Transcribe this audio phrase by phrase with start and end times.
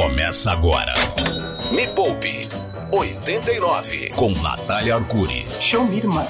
[0.00, 0.94] Começa agora.
[1.70, 2.48] Me Poupe
[2.90, 5.46] 89 com Natália Arcuri.
[5.60, 6.26] Show me, irmã.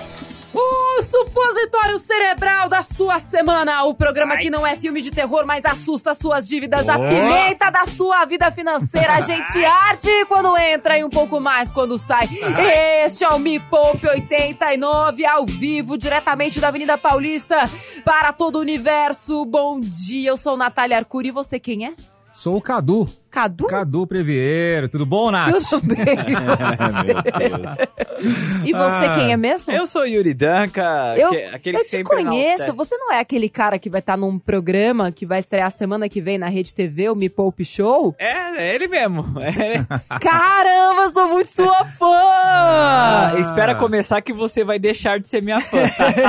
[0.52, 3.84] O supositório cerebral da sua semana.
[3.84, 6.88] O programa que não é filme de terror, mas assusta suas dívidas.
[6.88, 9.12] A pimenta da sua vida financeira.
[9.12, 12.28] A gente arde quando entra e um pouco mais quando sai.
[13.04, 17.70] Este é o Me Poupe 89, ao vivo, diretamente da Avenida Paulista,
[18.04, 19.44] para todo o universo.
[19.44, 21.28] Bom dia, eu sou Natália Arcuri.
[21.28, 21.94] E você quem é?
[22.32, 23.06] Sou o Cadu.
[23.30, 23.66] Cadu?
[23.66, 24.88] Cadu Previeiro.
[24.88, 25.54] Tudo bom, Nath?
[25.70, 27.88] Tudo bem, e você?
[28.64, 29.12] E você Ah.
[29.14, 29.72] quem é mesmo?
[29.72, 32.72] Eu sou Yuri Danca, Eu, que- aquele eu que te conheço.
[32.74, 36.20] Você não é aquele cara que vai estar num programa que vai estrear semana que
[36.20, 38.14] vem na Rede TV, o Me Poupe Show?
[38.18, 39.24] É, é ele mesmo.
[39.40, 40.18] É.
[40.18, 42.06] Caramba, eu sou muito sua fã!
[42.32, 45.78] Ah, espera começar que você vai deixar de ser minha fã.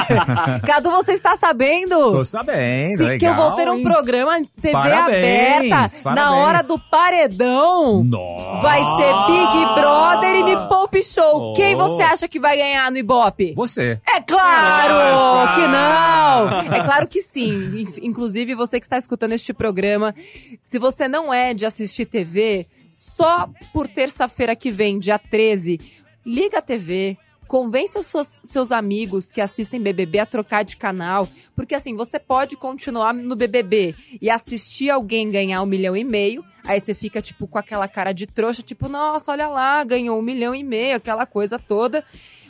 [0.65, 2.11] Cadu, você está sabendo?
[2.11, 3.83] Tô sabendo, Se- legal, que eu vou ter um hein?
[3.83, 6.43] programa em TV Parabéns, aberta na parabéns.
[6.43, 8.03] hora do paredão.
[8.03, 8.61] Nossa.
[8.61, 11.51] Vai ser Big Brother e Me Poupe Show.
[11.51, 11.53] Oh.
[11.53, 13.53] Quem você acha que vai ganhar no Ibope?
[13.55, 13.99] Você.
[14.07, 16.71] É claro Ah, que não!
[16.77, 17.85] É claro que sim.
[18.01, 20.13] Inclusive, você que está escutando este programa,
[20.61, 25.79] se você não é de assistir TV, só por terça-feira que vem, dia 13,
[26.25, 27.17] liga a TV.
[27.51, 32.55] Convença suas- seus amigos que assistem BBB a trocar de canal, porque assim, você pode
[32.55, 37.45] continuar no BBB e assistir alguém ganhar um milhão e meio, aí você fica tipo
[37.49, 41.25] com aquela cara de trouxa, tipo, nossa, olha lá, ganhou um milhão e meio, aquela
[41.25, 42.05] coisa toda.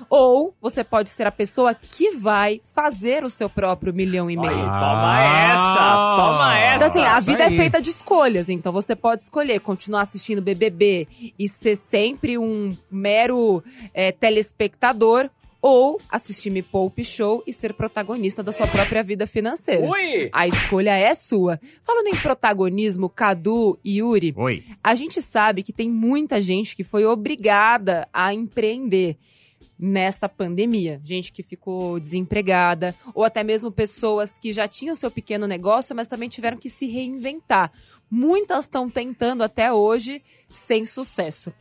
[0.09, 4.51] Ou você pode ser a pessoa que vai fazer o seu próprio milhão e meio.
[4.51, 6.75] Aí, toma essa, toma essa.
[6.75, 8.49] Então, assim, a vida é feita de escolhas.
[8.49, 11.07] Então, você pode escolher continuar assistindo BBB
[11.37, 13.63] e ser sempre um mero
[13.93, 15.29] é, telespectador.
[15.63, 19.87] Ou assistir Me Poupe Show e ser protagonista da sua própria vida financeira.
[19.87, 20.27] Ui!
[20.33, 21.59] A escolha é sua.
[21.83, 24.65] Falando em protagonismo, Cadu e Yuri, Oi.
[24.83, 29.19] a gente sabe que tem muita gente que foi obrigada a empreender
[29.81, 31.01] nesta pandemia.
[31.03, 36.07] Gente que ficou desempregada, ou até mesmo pessoas que já tinham seu pequeno negócio, mas
[36.07, 37.71] também tiveram que se reinventar.
[38.09, 41.51] Muitas estão tentando até hoje sem sucesso.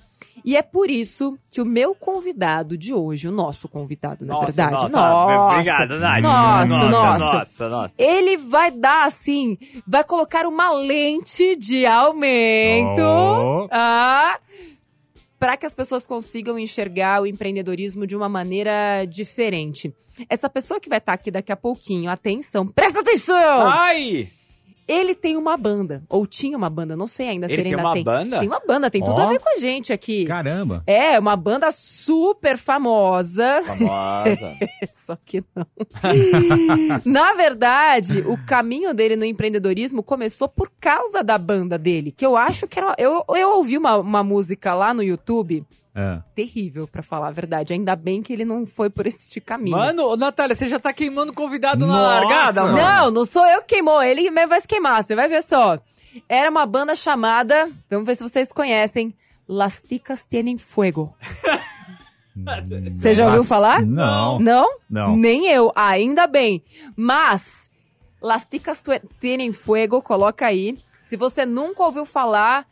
[0.45, 4.47] E é por isso que o meu convidado de hoje, o nosso convidado, na Nossa,
[4.47, 6.23] verdade, nossa, nossa, Obrigado, Nath.
[6.23, 7.69] nossa, nossa, nossa.
[7.69, 13.69] nossa, ele vai dar assim, vai colocar uma lente de aumento Oh.
[13.71, 14.39] ah,
[15.41, 19.93] para que as pessoas consigam enxergar o empreendedorismo de uma maneira diferente.
[20.29, 23.67] Essa pessoa que vai estar aqui daqui a pouquinho, atenção, presta atenção!
[23.67, 24.29] Ai!
[24.91, 27.79] Ele tem uma banda, ou tinha uma banda, não sei ainda se Ele ele tem
[27.79, 28.03] ainda uma tem.
[28.05, 28.39] banda?
[28.41, 30.25] Tem uma banda, tem tudo a ver com a gente aqui.
[30.25, 30.83] Caramba.
[30.87, 33.63] É, uma banda super famosa.
[33.63, 34.57] Famosa.
[34.93, 35.67] Só que não.
[37.05, 42.37] Na verdade, o caminho dele no empreendedorismo começou por causa da banda dele, que eu
[42.37, 42.95] acho que era.
[42.99, 45.65] Eu, eu ouvi uma, uma música lá no YouTube.
[45.95, 46.23] Ah.
[46.35, 47.73] Terrível, pra falar a verdade.
[47.73, 49.77] Ainda bem que ele não foi por esse caminho.
[49.77, 52.03] Mano, Natália, você já tá queimando o convidado na Nossa!
[52.27, 52.77] largada, mano?
[52.77, 55.79] não, não sou eu que queimou, ele mesmo vai se queimar, você vai ver só.
[56.29, 59.15] Era uma banda chamada, vamos ver se vocês conhecem,
[59.49, 61.15] Las Ticas Tienen Fuego.
[62.97, 63.85] Você já ouviu falar?
[63.85, 64.39] Não.
[64.39, 64.79] Não?
[64.89, 65.17] Não.
[65.17, 66.65] Nem eu, ainda bem.
[66.97, 67.69] Mas,
[68.23, 68.83] Las Ticas
[69.19, 70.79] Tienen Fuego, coloca aí.
[71.03, 72.67] Se você nunca ouviu falar,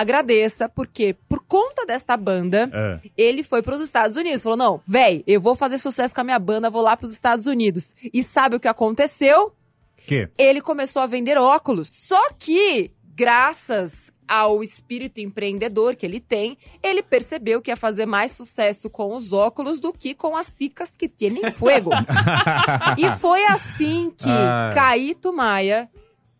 [0.00, 3.00] agradeça, porque por conta desta banda, Ah.
[3.16, 4.42] ele foi pros Estados Unidos.
[4.42, 7.46] Falou, não, véi, eu vou fazer sucesso com a minha banda, vou lá pros Estados
[7.46, 7.94] Unidos.
[8.12, 9.52] E sabe o que aconteceu?
[10.06, 10.28] Que?
[10.36, 11.88] Ele começou a vender óculos.
[11.90, 18.30] Só que, graças ao espírito empreendedor que ele tem, ele percebeu que ia fazer mais
[18.32, 21.90] sucesso com os óculos do que com as ticas que tienen fuego.
[22.98, 24.70] e foi assim que Ah.
[24.74, 25.88] Caíto Maia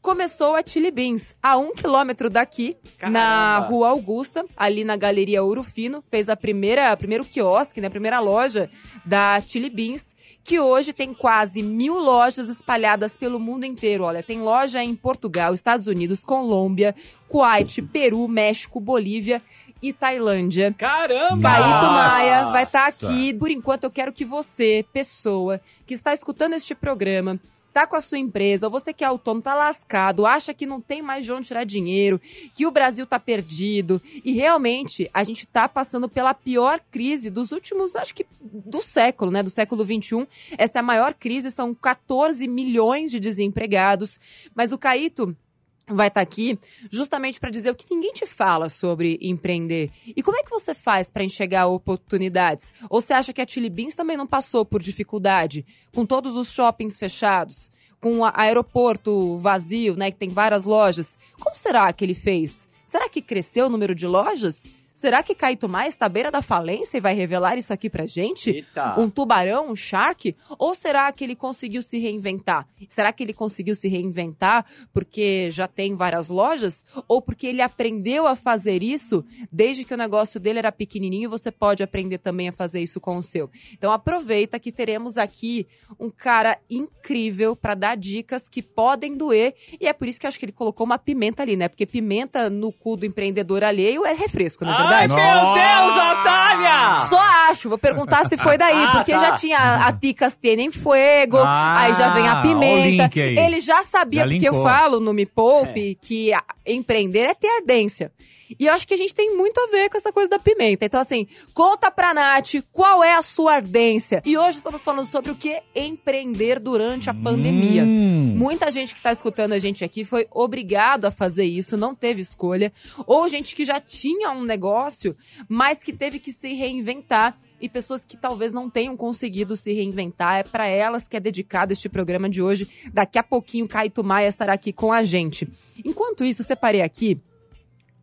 [0.05, 3.67] começou a Chili Beans, a um quilômetro daqui, na Caramba.
[3.69, 7.91] Rua Augusta, ali na Galeria Ouro Fino, fez a primeira, a primeiro quiosque, né, a
[7.91, 8.69] primeira loja
[9.03, 10.15] da Chili Beans,
[10.45, 14.05] que hoje tem quase mil lojas espalhadas pelo mundo inteiro.
[14.05, 16.95] Olha, tem loja em Portugal, Estados Unidos, Colômbia,
[17.27, 19.41] Kuwait, Peru, México, Bolívia
[19.81, 20.75] e Tailândia.
[20.77, 21.51] Caramba!
[21.51, 21.87] Caíto.
[21.87, 23.33] Maia vai estar aqui.
[23.33, 27.41] Por enquanto, eu quero que você, pessoa que está escutando este programa,
[27.75, 30.81] tá com a sua empresa, ou você que é autônomo, tá lascado, acha que não
[30.81, 32.21] tem mais de onde tirar dinheiro,
[32.55, 34.01] que o Brasil tá perdido.
[34.25, 39.33] E realmente, a gente tá passando pela pior crise dos últimos, acho que do século,
[39.33, 39.43] né?
[39.43, 40.25] Do século XXI.
[40.57, 44.21] Essa é a maior crise, são 14 milhões de desempregados.
[44.55, 45.37] Mas o Caíto
[45.87, 46.59] vai estar aqui
[46.91, 49.91] justamente para dizer o que ninguém te fala sobre empreender.
[50.07, 52.73] E como é que você faz para enxergar oportunidades?
[52.89, 56.53] Ou você acha que a Chili Beans também não passou por dificuldade, com todos os
[56.53, 57.71] shoppings fechados,
[58.01, 61.19] com o aeroporto vazio, né, que tem várias lojas?
[61.41, 62.69] Como será que ele fez?
[62.85, 64.71] Será que cresceu o número de lojas?
[64.95, 68.07] Será que Caíto Maia está à beira da falência e vai revelar isso aqui pra
[68.07, 68.51] gente?
[68.51, 68.99] Eita.
[68.99, 70.37] Um tubarão, um shark?
[70.57, 72.69] Ou será que ele conseguiu se reinventar?
[72.89, 76.87] Será que ele conseguiu se reinventar porque já tem várias lojas?
[77.09, 81.29] Ou porque ele aprendeu a fazer isso desde que o negócio dele era pequenininho?
[81.29, 83.51] Você pode aprender também a fazer isso com o seu.
[83.73, 85.67] Então aproveita que teremos aqui
[85.99, 89.57] um cara incrível para dar dicas que podem doer.
[89.81, 91.69] E é por isso que eu acho que ele colocou uma pimenta ali, né?
[91.69, 95.15] Porque pimenta no cu do empreendedor alheio é refresco, na Ai, verdade.
[95.15, 96.99] meu Deus, Natália!
[97.09, 97.19] Só
[97.51, 99.19] acho, vou perguntar se foi daí, Ah, porque tá.
[99.19, 103.05] já tinha a Ticas Tienen Fuego, Ah, aí já vem a o pimenta.
[103.05, 103.39] link aí.
[103.39, 104.69] Ele já sabia, Já porque eu linkou.
[104.69, 108.11] falo no Me Poupe que a- empreender é ter ardência.
[108.59, 110.85] E eu acho que a gente tem muito a ver com essa coisa da pimenta.
[110.85, 114.23] Então, assim, conta pra Nath qual é a sua ardência.
[114.25, 117.85] E hoje estamos falando sobre o que empreender durante a pandemia.
[117.85, 118.35] Hum.
[118.37, 122.21] Muita gente que tá escutando a gente aqui foi obrigado a fazer isso, não teve
[122.21, 122.73] escolha.
[123.07, 125.17] Ou gente que já tinha um negócio,
[125.49, 127.39] mas que teve que se reinventar.
[127.61, 130.41] E pessoas que talvez não tenham conseguido se reinventar.
[130.41, 132.69] É para elas que é dedicado este programa de hoje.
[132.93, 135.49] Daqui a pouquinho, Caio Maia estará aqui com a gente.
[135.85, 137.21] Enquanto isso, separei aqui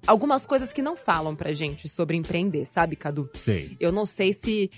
[0.05, 3.29] algumas coisas que não falam pra gente sobre empreender, sabe, Cadu?
[3.35, 3.75] Sei.
[3.79, 4.69] Eu não sei se.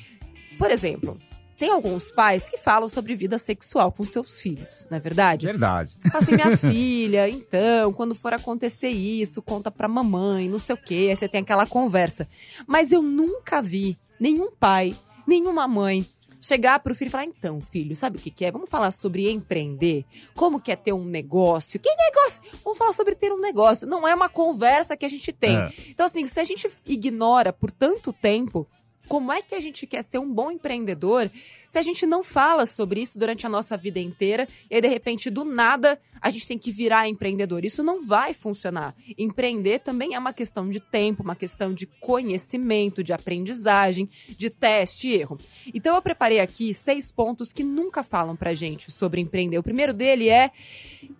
[0.57, 1.19] Por exemplo,
[1.57, 5.45] tem alguns pais que falam sobre vida sexual com seus filhos, não é verdade?
[5.45, 5.93] Verdade.
[6.11, 10.77] Fala assim, minha filha, então, quando for acontecer isso, conta pra mamãe, não sei o
[10.77, 12.27] quê, aí você tem aquela conversa.
[12.67, 14.95] Mas eu nunca vi nenhum pai,
[15.27, 16.05] nenhuma mãe
[16.43, 18.51] chegar pro filho e falar, então, filho, sabe o que, que é?
[18.51, 20.03] Vamos falar sobre empreender?
[20.35, 21.79] Como que é ter um negócio?
[21.79, 22.41] Que negócio?
[22.65, 23.87] Vamos falar sobre ter um negócio.
[23.87, 25.55] Não é uma conversa que a gente tem.
[25.55, 25.69] É.
[25.87, 28.67] Então, assim, se a gente ignora por tanto tempo,
[29.07, 31.29] como é que a gente quer ser um bom empreendedor
[31.67, 34.87] se a gente não fala sobre isso durante a nossa vida inteira e aí, de
[34.87, 37.65] repente, do nada, a gente tem que virar empreendedor?
[37.65, 38.95] Isso não vai funcionar.
[39.17, 45.09] Empreender também é uma questão de tempo, uma questão de conhecimento, de aprendizagem, de teste
[45.09, 45.37] e erro.
[45.73, 49.57] Então, eu preparei aqui seis pontos que nunca falam pra gente sobre empreender.
[49.57, 50.51] O primeiro dele é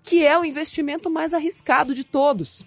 [0.04, 2.66] que é o investimento mais arriscado de todos.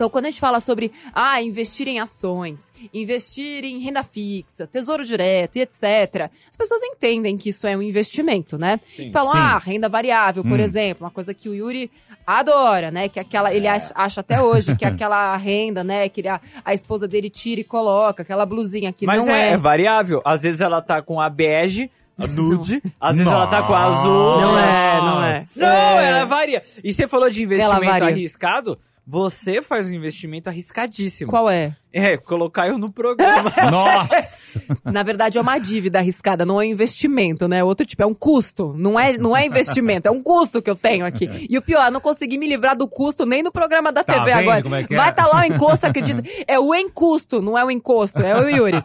[0.00, 5.04] Então, quando a gente fala sobre ah, investir em ações, investir em renda fixa, tesouro
[5.04, 8.80] direto e etc., as pessoas entendem que isso é um investimento, né?
[8.96, 9.10] Sim.
[9.10, 9.38] Falam, Sim.
[9.38, 10.62] ah, renda variável, por Hum.
[10.62, 11.90] exemplo, uma coisa que o Yuri
[12.26, 13.10] adora, né?
[13.10, 16.08] Que é aquela, ele acha, acha até hoje que é aquela renda, né?
[16.08, 19.52] Que a, a esposa dele tira e coloca, aquela blusinha que Mas não é, é.
[19.52, 20.22] é variável.
[20.24, 22.82] Às vezes ela tá com a bege, a nude.
[22.98, 24.40] Às vezes ela tá com a azul.
[24.40, 25.44] Não é, não é.
[25.56, 26.08] Não, É.
[26.08, 26.62] ela varia.
[26.82, 28.78] E você falou de investimento arriscado.
[29.10, 31.28] Você faz um investimento arriscadíssimo.
[31.28, 31.74] Qual é?
[31.92, 33.52] É, colocar eu no programa.
[33.68, 34.62] Nossa!
[34.84, 37.64] Na verdade, é uma dívida arriscada, não é um investimento, né?
[37.64, 38.72] Outro tipo, é um custo.
[38.78, 41.28] Não é, não é investimento, é um custo que eu tenho aqui.
[41.50, 44.12] E o pior, eu não consegui me livrar do custo nem no programa da Tá
[44.12, 44.62] TV vendo agora.
[44.62, 44.96] como é que é?
[44.96, 46.22] Vai estar lá o encosto, acredita?
[46.46, 48.76] É o encusto, não é o encosto, é o Yuri.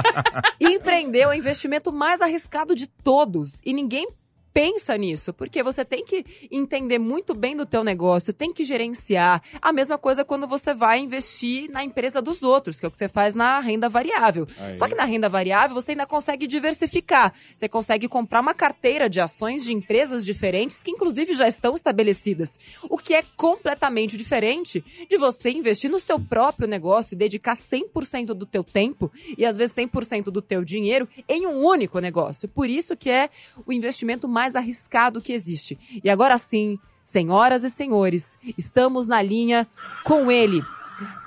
[0.58, 3.60] Empreender é o investimento mais arriscado de todos.
[3.62, 4.08] E ninguém
[4.56, 9.42] pensa nisso, porque você tem que entender muito bem do teu negócio, tem que gerenciar.
[9.60, 12.96] A mesma coisa quando você vai investir na empresa dos outros, que é o que
[12.96, 14.46] você faz na renda variável.
[14.74, 17.34] Só que na renda variável você ainda consegue diversificar.
[17.54, 22.58] Você consegue comprar uma carteira de ações de empresas diferentes que inclusive já estão estabelecidas.
[22.88, 28.28] O que é completamente diferente de você investir no seu próprio negócio e dedicar 100%
[28.28, 32.48] do teu tempo e às vezes 100% do teu dinheiro em um único negócio.
[32.48, 33.28] Por isso que é
[33.66, 35.78] o investimento mais arriscado que existe.
[36.04, 39.66] E agora sim, senhoras e senhores, estamos na linha
[40.04, 40.62] com ele,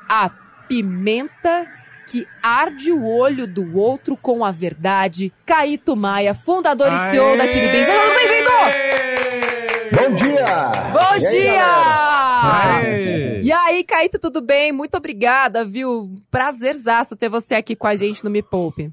[0.07, 0.29] a
[0.67, 1.67] pimenta
[2.07, 7.47] que arde o olho do outro com a verdade, Caíto Maia, fundador e CEO da
[7.47, 7.85] Chili Beans.
[7.85, 8.49] Seja muito bem-vindo!
[9.95, 10.71] Bom dia!
[10.91, 11.65] Bom E aí, dia!
[12.43, 13.41] Aê!
[13.41, 14.71] E aí, Caíto, tudo bem?
[14.71, 16.15] Muito obrigada, viu?
[16.31, 18.91] Prazerzaço ter você aqui com a gente no Me Poupe.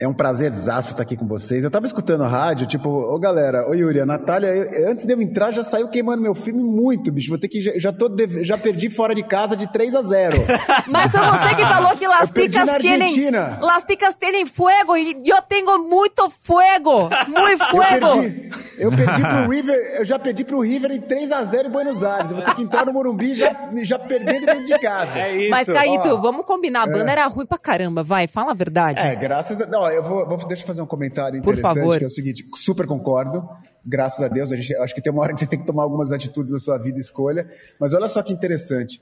[0.00, 1.64] É um prazerzaço estar aqui com vocês.
[1.64, 5.12] Eu tava escutando a rádio, tipo, ô galera, ô Yuri, a Natália, eu- antes de
[5.12, 7.30] eu entrar, já saiu queimando meu filme muito, bicho.
[7.30, 7.60] Vou ter que.
[7.60, 8.08] Já, já, tô
[8.42, 10.36] já perdi fora de casa de 3 a 0
[10.86, 13.58] Mas foi você que falou que las Eu ticas Argentina.
[13.60, 18.20] las ticas tienen fuego e eu tenho muito fuego, muito Eu fuego.
[18.20, 21.72] perdi, eu perdi pro River, eu já perdi pro River em 3 a 0 em
[21.72, 22.30] Buenos Aires.
[22.30, 23.52] Eu vou ter que entrar no Morumbi já,
[23.82, 25.18] já perdendo dentro de casa.
[25.18, 25.50] É isso.
[25.50, 26.16] Mas, Caíto, ó.
[26.20, 29.00] vamos combinar, a banda era ruim pra caramba, vai, fala a verdade.
[29.00, 31.98] É, graças a Não, eu vou, vou deixa eu fazer um comentário Por interessante, favor.
[31.98, 33.48] que é o seguinte, super concordo.
[33.84, 35.82] Graças a Deus, a gente, acho que tem uma hora que você tem que tomar
[35.82, 37.48] algumas atitudes na sua vida e escolha.
[37.80, 39.00] Mas olha só que interessante.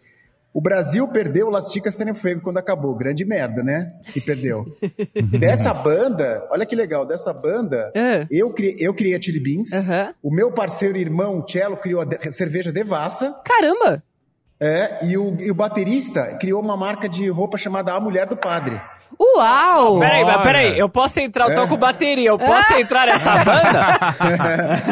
[0.54, 2.94] O Brasil perdeu o Las Ticas Tenen Fuego quando acabou.
[2.94, 3.92] Grande merda, né?
[4.06, 4.64] Que perdeu.
[5.38, 8.26] dessa banda, olha que legal, dessa banda, É.
[8.30, 9.70] eu, criei, eu criei a Chili Beans.
[9.72, 10.14] Aham.
[10.22, 13.34] O meu parceiro e irmão, Cello, criou a de- cerveja Devassa.
[13.44, 14.02] Caramba!
[14.58, 18.36] É, e o, e o baterista criou uma marca de roupa chamada A Mulher do
[18.38, 18.80] Padre.
[19.18, 19.98] Uau!
[19.98, 21.66] Peraí, mas peraí, eu posso entrar, eu tô É.
[21.66, 23.98] com bateria, eu posso entrar nessa banda?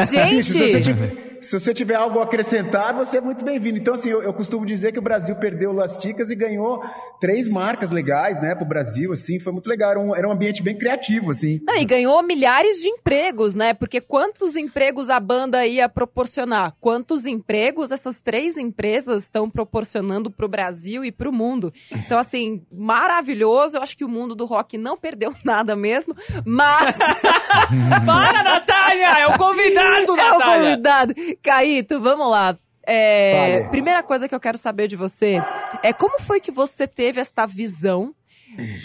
[0.11, 1.24] Gente!
[1.45, 3.79] Se você tiver algo a acrescentar, você é muito bem-vindo.
[3.79, 6.83] Então, assim, eu, eu costumo dizer que o Brasil perdeu Las Ticas e ganhou
[7.21, 9.91] três marcas legais, né, pro Brasil, assim, foi muito legal.
[9.91, 11.61] Era um, era um ambiente bem criativo, assim.
[11.67, 13.75] Não, e ganhou milhares de empregos, né?
[13.75, 16.75] Porque quantos empregos a banda ia proporcionar?
[16.81, 21.73] Quantos empregos essas três empresas estão proporcionando pro Brasil e pro mundo?
[21.93, 23.77] Então, assim, maravilhoso.
[23.77, 26.97] Eu acho que o mundo do rock não perdeu nada mesmo, mas
[28.07, 29.21] Para, Natália!
[29.21, 30.71] É o convidado, é o Natália!
[30.71, 31.15] convidado.
[31.43, 32.57] Caíto, vamos lá.
[32.87, 35.43] É, primeira coisa que eu quero saber de você
[35.83, 38.15] é como foi que você teve esta visão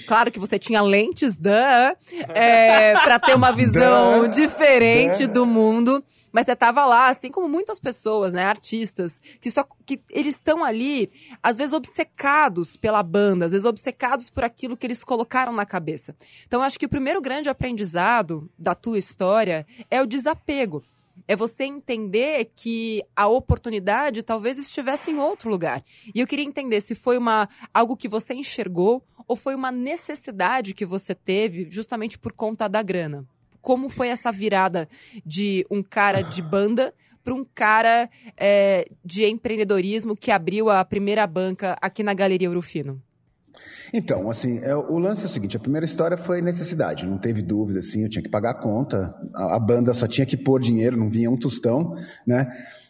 [0.08, 1.51] Claro que você tinha lentes, duh,
[2.34, 6.03] é, para ter uma visão diferente do mundo.
[6.32, 10.63] Mas você tava lá, assim como muitas pessoas, né, artistas, que só que eles estão
[10.63, 11.10] ali,
[11.41, 16.15] às vezes obcecados pela banda, às vezes obcecados por aquilo que eles colocaram na cabeça.
[16.46, 20.84] Então, acho que o primeiro grande aprendizado da tua história é o desapego.
[21.29, 25.83] É você entender que a oportunidade talvez estivesse em outro lugar.
[26.15, 30.74] E eu queria entender se foi uma algo que você enxergou ou foi uma necessidade
[30.74, 33.27] que você teve justamente por conta da grana.
[33.62, 34.89] Como foi essa virada
[35.24, 41.27] de um cara de banda para um cara é, de empreendedorismo que abriu a primeira
[41.27, 43.00] banca aqui na Galeria Urufino?
[43.94, 47.42] Então, assim, é, o lance é o seguinte: a primeira história foi necessidade, não teve
[47.42, 50.60] dúvida, assim, eu tinha que pagar a conta, a, a banda só tinha que pôr
[50.60, 52.48] dinheiro, não vinha um tostão, né?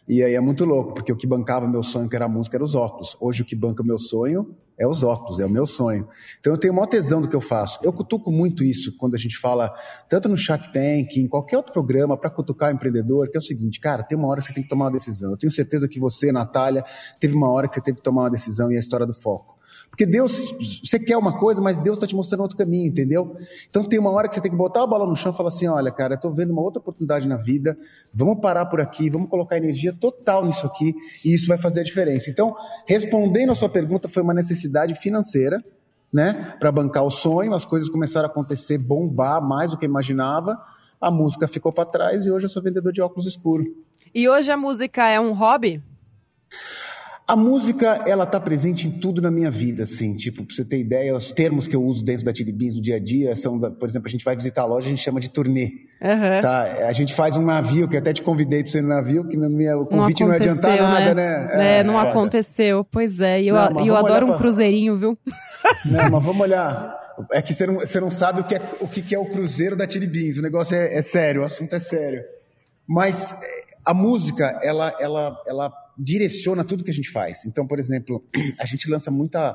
[0.08, 2.56] E aí é muito louco, porque o que bancava meu sonho, que era a música,
[2.56, 3.16] era os óculos.
[3.20, 6.08] Hoje o que banca meu sonho é os óculos, é o meu sonho.
[6.40, 7.78] Então eu tenho maior tesão do que eu faço.
[7.80, 9.72] Eu cutuco muito isso quando a gente fala,
[10.08, 13.42] tanto no Shark Tank, em qualquer outro programa, para cutucar o empreendedor, que é o
[13.42, 15.30] seguinte, cara, tem uma hora que você tem que tomar uma decisão.
[15.30, 16.84] Eu tenho certeza que você, Natália,
[17.20, 19.14] teve uma hora que você teve que tomar uma decisão e é a história do
[19.14, 19.59] foco.
[19.90, 23.36] Porque Deus, você quer uma coisa, mas Deus está te mostrando outro caminho, entendeu?
[23.68, 25.48] Então tem uma hora que você tem que botar a bola no chão e falar
[25.48, 27.76] assim: olha, cara, eu tô vendo uma outra oportunidade na vida,
[28.12, 31.84] vamos parar por aqui, vamos colocar energia total nisso aqui, e isso vai fazer a
[31.84, 32.30] diferença.
[32.30, 32.54] Então,
[32.86, 35.62] respondendo a sua pergunta, foi uma necessidade financeira,
[36.12, 36.54] né?
[36.58, 40.58] Para bancar o sonho, as coisas começaram a acontecer, bombar mais do que imaginava,
[41.00, 43.66] a música ficou para trás e hoje eu sou vendedor de óculos escuros.
[44.14, 45.82] E hoje a música é um hobby?
[47.30, 50.78] A música, ela tá presente em tudo na minha vida, assim, tipo, pra você ter
[50.80, 53.56] ideia, os termos que eu uso dentro da Chili Beans no dia a dia são,
[53.56, 55.70] da, por exemplo, a gente vai visitar a loja, a gente chama de turnê,
[56.02, 56.40] Aham.
[56.42, 56.62] tá?
[56.88, 59.36] A gente faz um navio, que até te convidei pra você ir no navio, que
[59.36, 61.78] no minha, o convite não, ia adiantar nada, né?
[61.78, 62.08] É, não foda.
[62.10, 63.40] aconteceu, pois é.
[63.40, 65.16] E eu, Não, eu adoro olhar um pra- cruzeirinho, viu?
[65.86, 66.98] Não, mas vamos olhar.
[67.32, 69.76] É que você não, você não sabe o que, é, o que é o cruzeiro
[69.76, 72.22] da Chili Beans, o negócio é, é sério, o assunto é sério.
[72.88, 73.36] Mas é,
[73.86, 77.44] a música, ela, ela, ela direciona tudo que a gente faz.
[77.44, 78.24] Então, por exemplo,
[78.58, 79.54] a gente lança muita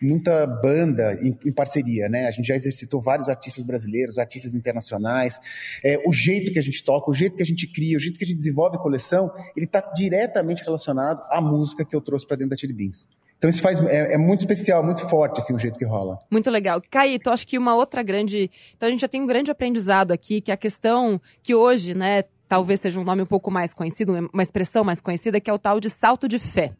[0.00, 2.28] muita banda em, em parceria, né?
[2.28, 5.40] A gente já exercitou vários artistas brasileiros, artistas internacionais.
[5.84, 8.16] É, o jeito que a gente toca, o jeito que a gente cria, o jeito
[8.16, 12.36] que a gente desenvolve coleção, ele está diretamente relacionado à música que eu trouxe para
[12.36, 13.08] dentro da Chili Beans.
[13.38, 16.18] Então isso faz é, é muito especial, muito forte assim o jeito que rola.
[16.30, 16.82] Muito legal.
[16.90, 18.50] Caíto, acho que uma outra grande.
[18.76, 21.94] Então a gente já tem um grande aprendizado aqui, que é a questão que hoje,
[21.94, 25.52] né, talvez seja um nome um pouco mais conhecido, uma expressão mais conhecida, que é
[25.52, 26.72] o tal de salto de fé.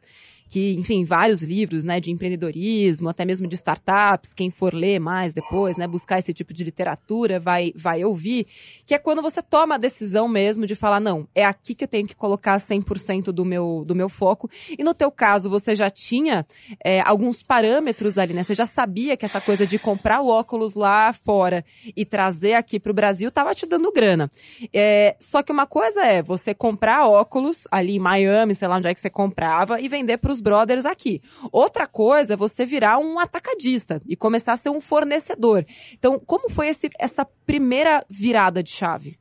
[0.49, 5.35] Que, enfim, vários livros, né, de empreendedorismo, até mesmo de startups, quem for ler mais
[5.35, 8.47] depois, né, buscar esse tipo de literatura, vai, vai ouvir,
[8.87, 11.89] que é quando você toma a decisão mesmo de falar, não, é aqui que eu
[11.89, 14.49] tenho que colocar 100% do meu, do meu foco.
[14.79, 16.47] E no teu caso, você já tinha
[16.85, 18.43] é, alguns parâmetros ali, né?
[18.43, 21.65] Você já sabia que essa coisa de comprar o óculos lá fora
[21.97, 24.31] e trazer aqui para o Brasil tava te dando grana.
[24.73, 28.89] É, só que uma coisa é você comprar óculos ali em Miami, sei lá onde
[28.89, 31.23] é que você comprava, e vender para os brothers aqui.
[31.53, 35.65] Outra coisa é você virar um atacadista e começar a ser um fornecedor.
[35.93, 39.19] Então, como foi esse, essa primeira virada de chave?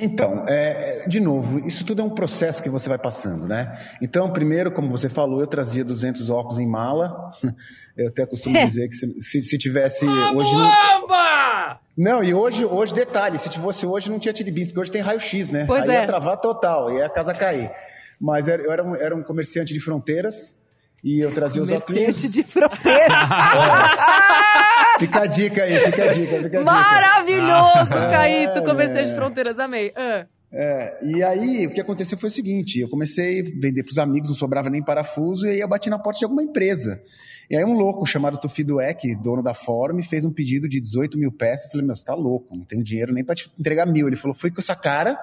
[0.00, 3.78] Então, é, de novo, isso tudo é um processo que você vai passando, né?
[4.00, 7.32] Então, primeiro, como você falou, eu trazia 200 óculos em mala.
[7.96, 10.70] Eu até costumo dizer que se, se, se tivesse hoje não,
[11.96, 15.48] não, e hoje, hoje detalhe, se fosse hoje não tinha Tidibins, porque hoje tem raio-x,
[15.48, 15.64] né?
[15.66, 16.00] Pois Aí é.
[16.00, 17.70] ia travar total, ia a casa cair.
[18.20, 20.56] Mas era- eu era um, era um comerciante de fronteiras
[21.04, 21.84] e eu trazia os óculos.
[21.86, 23.14] Comerciante de fronteira.
[24.98, 26.62] Fica a dica aí, fica a dica, fica a dica.
[26.62, 29.04] Maravilhoso, É, Caíto, comerciante é.
[29.10, 29.92] de fronteiras, amei.
[29.94, 30.26] Ah.
[30.50, 33.98] É, e aí o que aconteceu foi o seguinte: eu comecei a vender para os
[33.98, 37.02] amigos, não sobrava nem parafuso, e aí eu bati na porta de alguma empresa.
[37.50, 41.18] E aí um louco chamado Tufi Dueck, dono da Forum, fez um pedido de 18
[41.18, 41.66] mil peças.
[41.66, 44.06] Eu falei, meu, você tá louco, não tenho dinheiro nem para te entregar mil.
[44.08, 45.16] Ele falou, foi com essa cara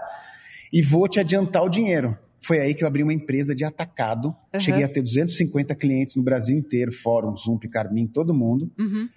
[0.71, 2.17] e vou te adiantar o dinheiro.
[2.43, 4.35] Foi aí que eu abri uma empresa de atacado.
[4.53, 4.59] Uhum.
[4.59, 8.71] Cheguei a ter 250 clientes no Brasil inteiro, Fórum, Zoom, Carmin, todo mundo.
[8.77, 9.07] Uhum.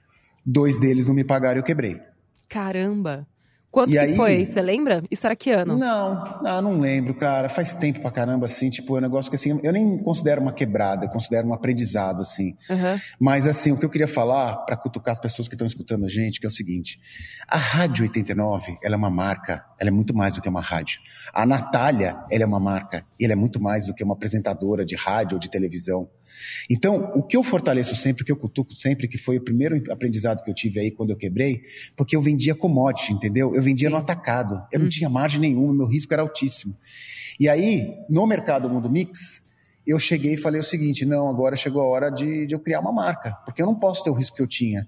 [0.45, 2.01] Dois deles não me pagaram e eu quebrei.
[2.49, 3.27] Caramba.
[3.77, 4.47] Quanto E que aí- foi?
[4.47, 5.03] Você lembra?
[5.11, 5.77] Isso era que ano?
[5.77, 7.47] Não, não, não lembro, cara.
[7.51, 10.51] Faz tempo pra caramba, assim, tipo, é um negócio que assim, eu nem considero uma
[10.51, 12.57] quebrada, eu considero um aprendizado, assim.
[12.71, 12.99] Aham.
[13.21, 16.09] Mas assim, o que eu queria falar para cutucar as pessoas que estão escutando a
[16.09, 16.99] gente, que é o seguinte:
[17.47, 20.99] a Rádio 89, ela é uma marca, ela é muito mais do que uma rádio.
[21.35, 24.87] A Natália, ela é uma marca, e ela é muito mais do que uma apresentadora
[24.87, 26.09] de rádio ou de televisão.
[26.71, 29.81] Então, o que eu fortaleço sempre, o que eu cutuco sempre, que foi o primeiro
[29.93, 31.63] aprendizado que eu tive aí quando eu quebrei,
[31.97, 33.55] porque eu vendia commodity, entendeu?
[33.55, 33.95] Eu vendia Sim.
[33.95, 34.63] no atacado.
[34.73, 34.91] Eu não Hum.
[34.91, 36.77] tinha margem nenhuma, meu risco era altíssimo.
[37.39, 39.47] E aí, no mercado Mundo Mix,
[39.87, 42.81] eu cheguei e falei o seguinte: não, agora chegou a hora de, de eu criar
[42.81, 44.87] uma marca, porque eu não posso ter o risco que eu tinha.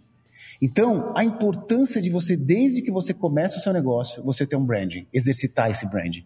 [0.60, 4.64] Então, a importância de você, desde que você começa o seu negócio, você ter um
[4.64, 6.24] branding, exercitar esse branding.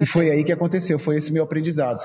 [0.00, 2.00] E foi aí que aconteceu, foi esse meu aprendizado.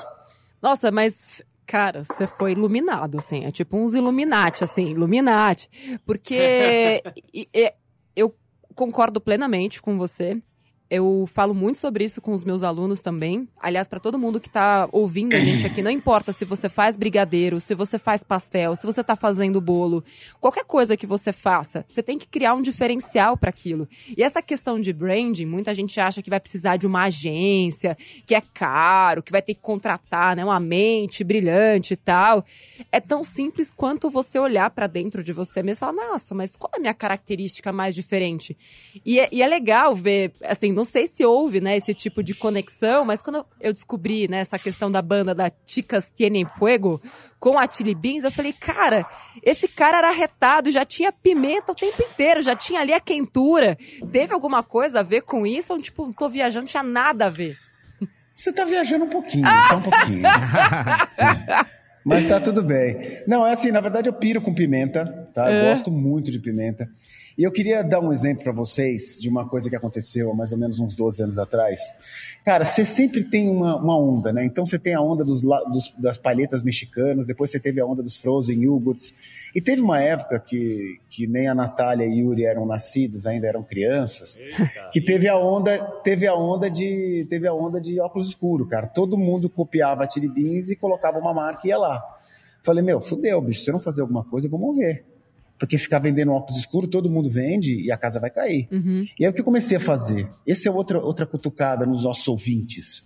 [0.61, 3.45] Nossa, mas, cara, você foi iluminado, assim.
[3.45, 5.69] É tipo uns Illuminati, assim, Illuminati.
[6.03, 7.03] Porque
[8.15, 8.35] eu
[8.73, 10.41] concordo plenamente com você.
[10.91, 13.47] Eu falo muito sobre isso com os meus alunos também.
[13.61, 16.97] Aliás, para todo mundo que tá ouvindo a gente aqui, não importa se você faz
[16.97, 20.03] brigadeiro, se você faz pastel, se você tá fazendo bolo,
[20.41, 23.87] qualquer coisa que você faça, você tem que criar um diferencial para aquilo.
[24.17, 28.33] E essa questão de branding, muita gente acha que vai precisar de uma agência, que
[28.33, 32.43] é caro, que vai ter que contratar, né, uma mente brilhante e tal.
[32.91, 36.55] É tão simples quanto você olhar para dentro de você mesmo e falar: "Nossa, mas
[36.55, 38.57] qual é a minha característica mais diferente?"
[39.05, 42.33] E é, e é legal ver, assim, não sei se houve, né, esse tipo de
[42.33, 47.01] conexão, mas quando eu descobri, né, essa questão da banda da Chicas Tienen Fuego
[47.37, 49.05] com a Chili Beans, eu falei, cara,
[49.43, 53.77] esse cara era arretado, já tinha pimenta o tempo inteiro, já tinha ali a quentura.
[54.09, 55.73] Teve alguma coisa a ver com isso?
[55.73, 57.57] Ou, tipo, tô viajando, não tinha nada a ver.
[58.33, 60.23] Você tá viajando um pouquinho, só um pouquinho.
[61.19, 61.79] É.
[62.05, 63.21] Mas tá tudo bem.
[63.27, 65.51] Não, é assim, na verdade eu piro com pimenta, tá?
[65.51, 65.69] Eu É.
[65.69, 66.89] gosto muito de pimenta.
[67.37, 70.51] E eu queria dar um exemplo para vocês de uma coisa que aconteceu há mais
[70.51, 71.79] ou menos uns 12 anos atrás.
[72.43, 74.43] Cara, você sempre tem uma, uma onda, né?
[74.43, 78.03] Então você tem a onda dos, dos- das palhetas mexicanas, depois você teve a onda
[78.03, 79.13] dos frozen yogurts.
[79.55, 83.63] E teve uma época que, que nem a Natália e Yuri eram nascidos, ainda eram
[83.63, 84.37] crianças,
[84.91, 88.85] que teve a onda, teve a onda de, teve a onda de óculos escuros, cara.
[88.85, 92.03] Todo mundo copiava a Chili Beans e colocava uma marca e ia lá.
[92.63, 95.05] Falei, meu, fudeu, bicho, se eu não fazer alguma coisa, eu vou morrer.
[95.59, 98.67] Porque ficar vendendo óculos escuros, todo mundo vende e a casa vai cair.
[98.71, 99.05] Uhum.
[99.19, 100.29] E aí o que eu comecei a fazer?
[100.47, 103.03] Essa é outra, outra cutucada nos nossos ouvintes.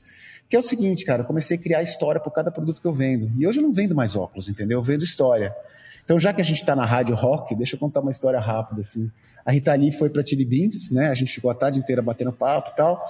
[0.47, 2.93] Que é o seguinte, cara, eu comecei a criar história por cada produto que eu
[2.93, 3.31] vendo.
[3.39, 4.77] E hoje eu não vendo mais óculos, entendeu?
[4.77, 5.51] Eu vendo história.
[6.03, 8.81] Então, já que a gente está na rádio rock, deixa eu contar uma história rápida,
[8.81, 9.09] assim.
[9.45, 11.07] A Rita Lee foi pra Chili Beans, né?
[11.07, 13.03] A gente ficou a tarde inteira batendo papo e tal.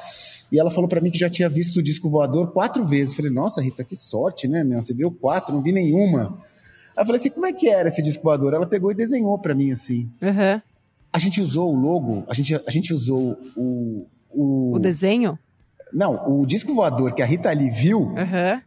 [0.52, 3.16] E ela falou pra mim que já tinha visto o disco voador quatro vezes.
[3.16, 4.80] Falei, nossa, Rita, que sorte, né, meu?
[4.82, 6.40] Você viu quatro, não vi nenhuma.
[6.98, 8.54] Eu falei assim, como é que era esse disco voador?
[8.54, 10.10] Ela pegou e desenhou pra mim, assim.
[10.22, 10.62] Uhum.
[11.12, 15.38] A gente usou o logo, a gente, a gente usou o, o, O desenho?
[15.92, 18.62] Não, o disco voador que a Rita Lee viu Uhum.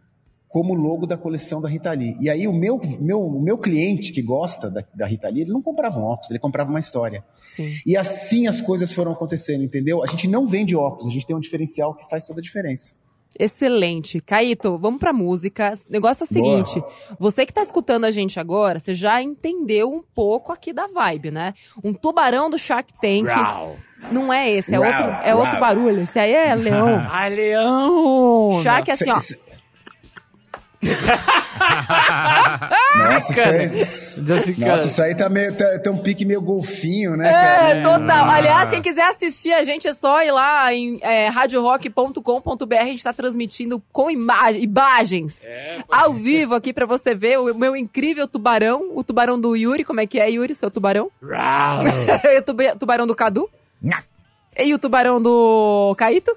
[0.48, 2.16] como logo da coleção da Rita Lee.
[2.20, 5.50] E aí o meu, meu, o meu cliente que gosta da, da Rita Lee, ele
[5.52, 7.24] não comprava um óculos, ele comprava uma história.
[7.54, 7.72] Sim.
[7.84, 10.02] E assim as coisas foram acontecendo, entendeu?
[10.04, 12.94] A gente não vende óculos, a gente tem um diferencial que faz toda a diferença.
[13.38, 14.20] Excelente.
[14.20, 15.74] Caíto, vamos pra música.
[15.88, 16.64] O negócio é o Boa.
[16.64, 16.84] seguinte:
[17.18, 21.30] você que tá escutando a gente agora, você já entendeu um pouco aqui da vibe,
[21.30, 21.54] né?
[21.82, 23.28] Um tubarão do Shark Tank.
[24.12, 25.44] Não é esse, é Uau, outro, é uau.
[25.44, 26.02] outro barulho.
[26.02, 26.98] Esse aí é leão.
[27.10, 28.60] Ai, leão!
[28.62, 29.18] Shark é assim, ó.
[29.18, 29.38] Cê-
[32.96, 37.28] Nossa, isso aí, nossa, isso aí tá meio, tá- tem um pique meio golfinho, né,
[37.28, 37.82] É, cara?
[37.82, 38.30] total.
[38.30, 42.74] Aliás, quem quiser assistir a gente é só ir lá em é, radiorock.com.br.
[42.80, 45.46] A gente tá transmitindo com ima imagens
[45.90, 48.90] ao vivo aqui pra você ver o meu incrível tubarão.
[48.94, 49.84] O tubarão do Yuri.
[49.84, 51.10] Como é que é, Yuri, seu tubarão?
[52.34, 53.48] e o tuba- tubarão do Cadu?
[53.82, 54.02] Nha.
[54.58, 56.34] E o tubarão do Caíto?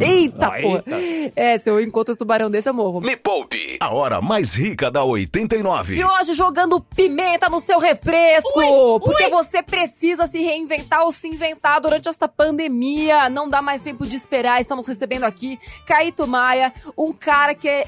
[0.00, 0.84] Eita, Ah, porra.
[0.86, 1.32] eita.
[1.36, 3.00] É, se eu encontro um tubarão desse, eu morro.
[3.00, 5.96] Me Poupe, a hora mais rica da 89.
[5.96, 9.00] E hoje jogando pimenta no seu refresco.
[9.00, 13.28] porque você precisa se reinventar ou se inventar durante esta pandemia.
[13.28, 14.60] Não dá mais tempo de esperar.
[14.60, 17.86] Estamos recebendo aqui Caíto Maia, um cara que é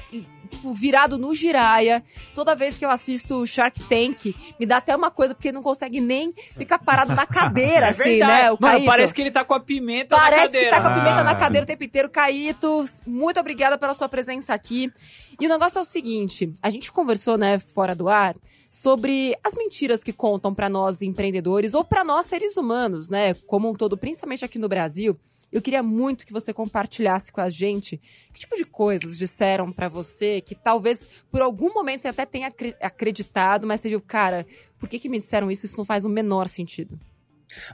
[0.49, 2.03] tipo, virado no giraia.
[2.35, 5.99] Toda vez que eu assisto Shark Tank, me dá até uma coisa, porque não consegue
[6.01, 8.43] nem ficar parado na cadeira, É assim, verdade.
[8.43, 8.51] né?
[8.51, 8.85] O Mano, Caíto.
[8.85, 10.69] parece que ele tá com a pimenta na Parece cadeira.
[10.69, 11.35] que tá com a pimenta na Ah.
[11.35, 12.09] cadeira o tempo inteiro.
[12.09, 14.91] Caíto, muito obrigada pela sua presença aqui.
[15.39, 18.35] E o negócio é o seguinte: a gente conversou, né, fora do ar,
[18.69, 23.69] sobre as mentiras que contam pra nós empreendedores ou pra nós seres humanos, né, como
[23.69, 25.17] um todo, principalmente aqui no Brasil.
[25.51, 27.99] Eu queria muito que você compartilhasse com a gente
[28.31, 32.53] que tipo de coisas disseram para você que talvez por algum momento você até tenha
[32.81, 34.45] acreditado, mas você viu, cara,
[34.77, 35.65] por que, que me disseram isso?
[35.65, 36.99] Isso não faz o menor sentido.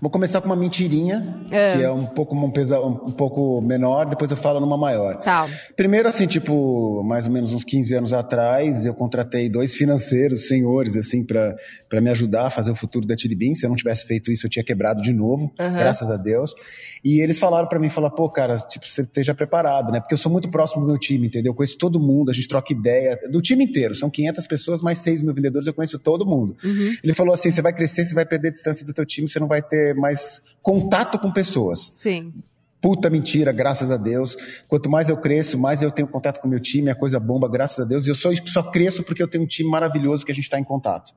[0.01, 1.75] Vou começar com uma mentirinha, é.
[1.75, 5.17] que é um pouco, um, pesa, um, pouco menor, depois eu falo numa maior.
[5.17, 5.47] Tá.
[5.75, 10.95] Primeiro, assim, tipo, mais ou menos uns 15 anos atrás, eu contratei dois financeiros, senhores,
[10.95, 13.53] assim, para me ajudar a fazer o futuro da Tiribim.
[13.53, 15.73] Se eu não tivesse feito isso, eu tinha quebrado de novo, uhum.
[15.73, 16.55] graças a Deus.
[17.03, 19.99] E eles falaram para mim, falaram, pô, cara, tipo, você esteja preparado, né?
[19.99, 21.51] Porque eu sou muito próximo do meu time, entendeu?
[21.51, 23.93] Eu conheço todo mundo, a gente troca ideia, do time inteiro.
[23.93, 26.55] São 500 pessoas, mais 6 mil vendedores, eu conheço todo mundo.
[26.63, 26.95] Uhum.
[27.03, 29.47] Ele falou assim, você vai crescer, você vai perder distância do teu time, você não
[29.47, 31.91] vai ter mais contato com pessoas.
[31.93, 32.33] Sim.
[32.81, 34.35] Puta mentira, graças a Deus.
[34.67, 37.49] Quanto mais eu cresço, mais eu tenho contato com o meu time, a coisa bomba,
[37.49, 38.05] graças a Deus.
[38.05, 40.59] E eu só, só cresço porque eu tenho um time maravilhoso que a gente está
[40.59, 41.13] em contato.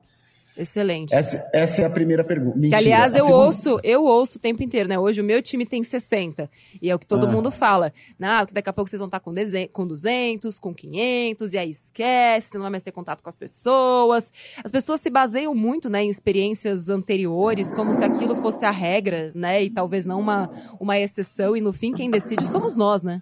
[0.59, 1.15] Excelente.
[1.15, 2.57] Essa, essa, é a primeira pergunta.
[2.57, 2.77] Mentira.
[2.77, 3.45] Que, aliás, eu segunda...
[3.45, 4.99] ouço, eu ouço o tempo inteiro, né?
[4.99, 6.49] Hoje o meu time tem 60.
[6.81, 7.31] E é o que todo ah.
[7.31, 7.93] mundo fala.
[8.19, 9.31] Não, que daqui a pouco vocês vão estar com,
[9.71, 13.37] com 200, com 500, e aí esquece, você não vai mais ter contato com as
[13.37, 14.33] pessoas.
[14.61, 19.31] As pessoas se baseiam muito, né, em experiências anteriores, como se aquilo fosse a regra,
[19.33, 19.63] né?
[19.63, 21.55] E talvez não uma, uma exceção.
[21.55, 23.21] E no fim, quem decide somos nós, né?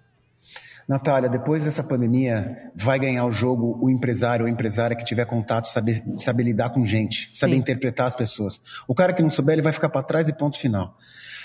[0.88, 5.66] Natália, depois dessa pandemia, vai ganhar o jogo o empresário ou empresária que tiver contato,
[5.66, 7.58] saber, saber lidar com gente, saber Sim.
[7.58, 8.58] interpretar as pessoas.
[8.88, 10.96] O cara que não souber, ele vai ficar para trás e ponto final.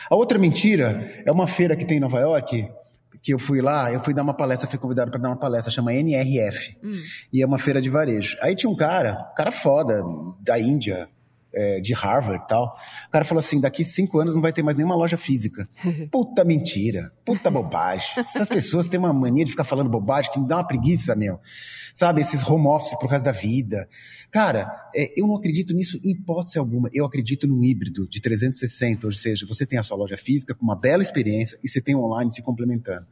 [0.10, 2.69] A outra mentira é uma feira que tem em Nova York,
[3.21, 5.69] que eu fui lá, eu fui dar uma palestra, fui convidado para dar uma palestra,
[5.71, 6.77] chama NRF.
[6.82, 6.93] Hum.
[7.32, 8.38] E é uma feira de varejo.
[8.41, 10.01] Aí tinha um cara, um cara foda,
[10.39, 11.10] da Índia,
[11.54, 12.76] é, de Harvard e tal.
[13.08, 15.68] O cara falou assim: daqui cinco anos não vai ter mais nenhuma loja física.
[16.12, 18.08] Puta mentira, puta bobagem.
[18.18, 21.39] Essas pessoas têm uma mania de ficar falando bobagem que me dá uma preguiça, meu.
[21.94, 23.88] Sabe, esses home office pro resto da vida.
[24.32, 26.89] Cara, é, eu não acredito nisso em hipótese alguma.
[26.92, 30.63] Eu acredito num híbrido de 360, ou seja, você tem a sua loja física com
[30.63, 33.06] uma bela experiência e você tem o online se complementando.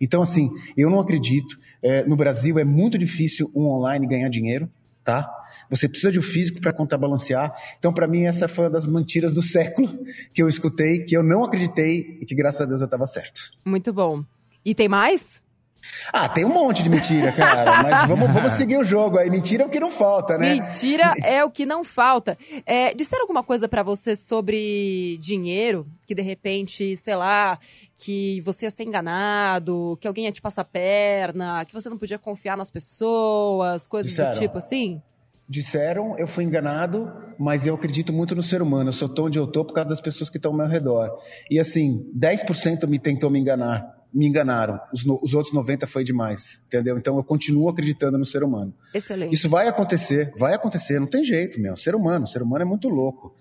[0.00, 1.58] Então, assim, eu não acredito.
[1.80, 4.68] É, no Brasil é muito difícil um online ganhar dinheiro,
[5.04, 5.30] tá?
[5.70, 7.54] Você precisa de um físico para contrabalancear.
[7.78, 9.88] Então, para mim, essa foi uma das mentiras do século
[10.32, 13.50] que eu escutei, que eu não acreditei e que, graças a Deus, eu estava certo.
[13.64, 14.24] Muito bom.
[14.64, 15.42] E tem mais?
[16.12, 17.82] Ah, tem um monte de mentira, cara.
[17.82, 19.30] Mas vamos, vamos seguir o jogo aí.
[19.30, 20.54] Mentira é o que não falta, né?
[20.54, 22.36] Mentira é o que não falta.
[22.66, 25.86] É, disseram alguma coisa para você sobre dinheiro?
[26.06, 27.58] Que de repente, sei lá,
[27.96, 31.98] que você ia ser enganado, que alguém ia te passar a perna, que você não
[31.98, 34.32] podia confiar nas pessoas, coisas disseram.
[34.32, 35.00] do tipo assim?
[35.46, 38.88] Disseram, eu fui enganado, mas eu acredito muito no ser humano.
[38.88, 41.18] Eu sou tão onde eu tô por causa das pessoas que estão ao meu redor.
[41.50, 44.03] E assim, 10% me tentou me enganar.
[44.14, 44.78] Me enganaram.
[44.92, 46.62] Os, no, os outros 90% foi demais.
[46.66, 46.96] Entendeu?
[46.96, 48.72] Então eu continuo acreditando no ser humano.
[48.94, 49.34] Excelente.
[49.34, 51.00] Isso vai acontecer, vai acontecer.
[51.00, 51.76] Não tem jeito, meu.
[51.76, 53.34] Ser humano, ser humano é muito louco.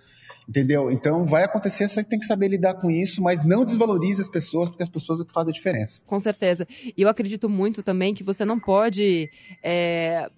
[0.48, 0.92] Entendeu?
[0.92, 4.70] Então vai acontecer, você tem que saber lidar com isso, mas não desvalorize as pessoas,
[4.70, 6.02] porque as pessoas é o que fazem a diferença.
[6.06, 6.68] Com certeza.
[6.98, 9.30] E eu acredito muito também que você não pode
[9.64, 10.30] é,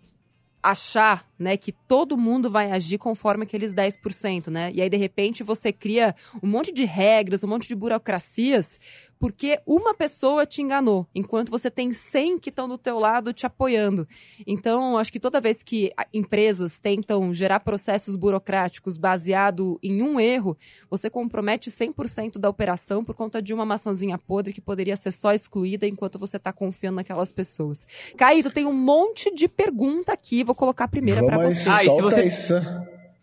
[0.65, 4.71] achar, né, que todo mundo vai agir conforme aqueles 10%, né?
[4.73, 8.79] E aí de repente você cria um monte de regras, um monte de burocracias
[9.19, 13.45] porque uma pessoa te enganou, enquanto você tem 100 que estão do teu lado te
[13.45, 14.07] apoiando.
[14.45, 20.57] Então, acho que toda vez que empresas tentam gerar processos burocráticos baseado em um erro,
[20.89, 25.33] você compromete 100% da operação por conta de uma maçãzinha podre que poderia ser só
[25.33, 27.87] excluída enquanto você está confiando naquelas pessoas.
[28.17, 31.69] Caíto, tem um monte de pergunta aqui, vou colocar a primeira para você.
[31.69, 32.25] Ah, e se você...
[32.25, 32.53] Isso.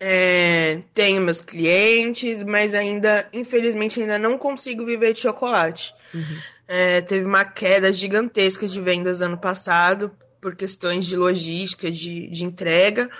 [0.00, 5.92] É, tenho meus clientes, mas ainda, infelizmente, ainda não consigo viver de chocolate.
[6.14, 6.38] Uhum.
[6.66, 10.10] É, teve uma queda gigantesca de vendas ano passado
[10.40, 13.10] por questões de logística, de, de entrega.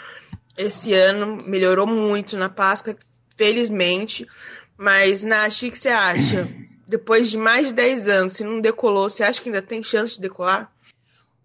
[0.57, 2.97] Esse ano melhorou muito na Páscoa,
[3.37, 4.27] felizmente.
[4.79, 6.49] Mas, Nath, o que você acha?
[6.89, 10.15] Depois de mais de 10 anos, se não decolou, você acha que ainda tem chance
[10.15, 10.75] de decolar?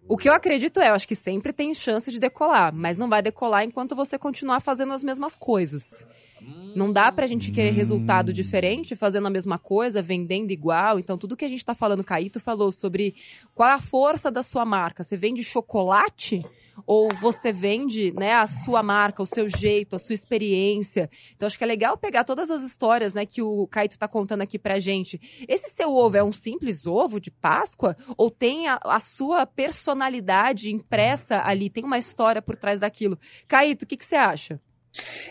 [0.08, 3.08] O que eu acredito é, eu acho que sempre tem chance de decolar, mas não
[3.08, 6.06] vai decolar enquanto você continuar fazendo as mesmas coisas.
[6.74, 10.98] Não dá pra gente querer resultado diferente fazendo a mesma coisa, vendendo igual.
[10.98, 13.14] Então, tudo que a gente tá falando, Caíto falou sobre
[13.54, 15.02] qual é a força da sua marca.
[15.02, 16.42] Você vende chocolate?
[16.86, 21.10] ou você vende, né, a sua marca, o seu jeito, a sua experiência.
[21.36, 24.42] Então acho que é legal pegar todas as histórias, né, que o Caito tá contando
[24.42, 25.20] aqui pra gente.
[25.46, 30.72] Esse seu ovo é um simples ovo de Páscoa ou tem a, a sua personalidade
[30.72, 33.18] impressa ali, tem uma história por trás daquilo?
[33.46, 34.60] Caito, o que que você acha?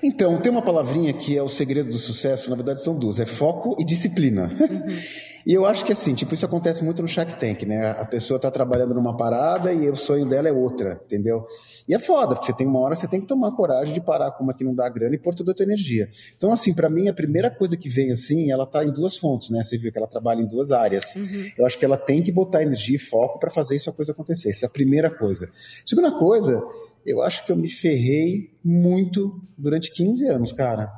[0.01, 3.25] Então, tem uma palavrinha que é o segredo do sucesso, na verdade são duas, é
[3.25, 4.51] foco e disciplina.
[4.59, 4.87] Uhum.
[5.45, 7.91] e eu acho que assim, tipo, isso acontece muito no Shark Tank, né?
[7.91, 11.45] A pessoa está trabalhando numa parada e o sonho dela é outra, entendeu?
[11.87, 14.31] E é foda, porque você tem uma hora você tem que tomar coragem de parar
[14.31, 16.09] com uma que não dá grana e pôr toda a tua energia.
[16.35, 19.51] Então, assim, para mim, a primeira coisa que vem assim, ela tá em duas fontes,
[19.51, 19.63] né?
[19.63, 21.15] Você viu que ela trabalha em duas áreas.
[21.15, 21.51] Uhum.
[21.57, 24.11] Eu acho que ela tem que botar energia e foco para fazer isso a coisa
[24.11, 24.49] acontecer.
[24.49, 25.49] Essa é a primeira coisa.
[25.85, 26.63] Segunda coisa,
[27.05, 30.91] eu acho que eu me ferrei muito durante 15 anos, cara.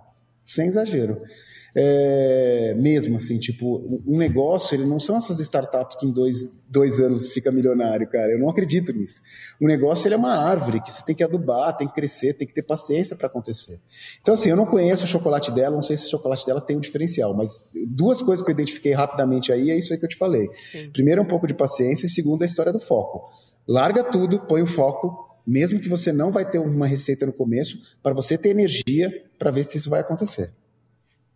[0.46, 1.22] Sem exagero.
[1.76, 7.00] É, mesmo assim, tipo, um negócio, ele não são essas startups que em dois, dois
[7.00, 8.32] anos fica milionário, cara.
[8.32, 9.22] Eu não acredito nisso.
[9.60, 12.48] O negócio, ele é uma árvore que você tem que adubar, tem que crescer, tem
[12.48, 13.80] que ter paciência para acontecer.
[14.22, 16.78] Então, assim, eu não conheço o chocolate dela, não sei se o chocolate dela tem
[16.78, 20.10] um diferencial, mas duas coisas que eu identifiquei rapidamente aí é isso aí que eu
[20.10, 20.48] te falei.
[20.72, 20.92] Sim.
[20.92, 23.32] Primeiro, um pouco de paciência, e segundo, a história do foco.
[23.68, 27.78] Larga tudo, põe o foco, mesmo que você não vai ter uma receita no começo,
[28.02, 30.52] para você ter energia para ver se isso vai acontecer.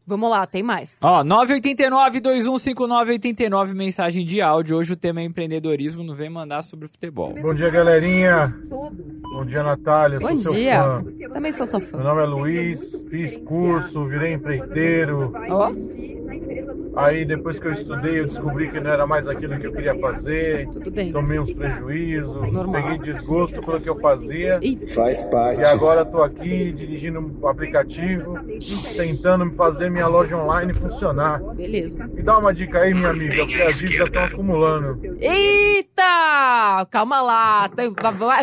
[0.10, 1.00] Vamos lá, tem mais.
[1.04, 4.78] Ó, 989-215989, mensagem de áudio.
[4.78, 7.34] Hoje o tema é empreendedorismo, não vem mandar sobre futebol.
[7.34, 8.56] Bom dia, galerinha.
[8.70, 10.18] Bom dia, Natália.
[10.18, 11.04] Bom dia.
[11.34, 11.98] Também sou sua fã.
[11.98, 15.34] Meu nome é Luiz, fiz curso, virei empreiteiro.
[15.50, 15.70] Ó.
[15.70, 15.74] Oh.
[16.98, 19.98] Aí depois que eu estudei, eu descobri que não era mais aquilo que eu queria
[20.00, 20.68] fazer.
[20.70, 21.12] Tudo bem.
[21.12, 22.82] Tomei uns prejuízos, Normal.
[22.82, 24.60] peguei desgosto pelo que eu fazia.
[24.62, 24.76] E...
[24.88, 25.62] Faz parte.
[25.62, 28.40] E agora estou aqui dirigindo um aplicativo,
[28.96, 31.40] tentando fazer minha loja online funcionar.
[31.54, 32.04] Beleza.
[32.08, 35.00] Me dá uma dica aí, minha amiga, porque as dívidas estão acumulando.
[35.20, 36.86] Eita!
[36.90, 37.70] Calma lá.
[37.70, 37.94] Tem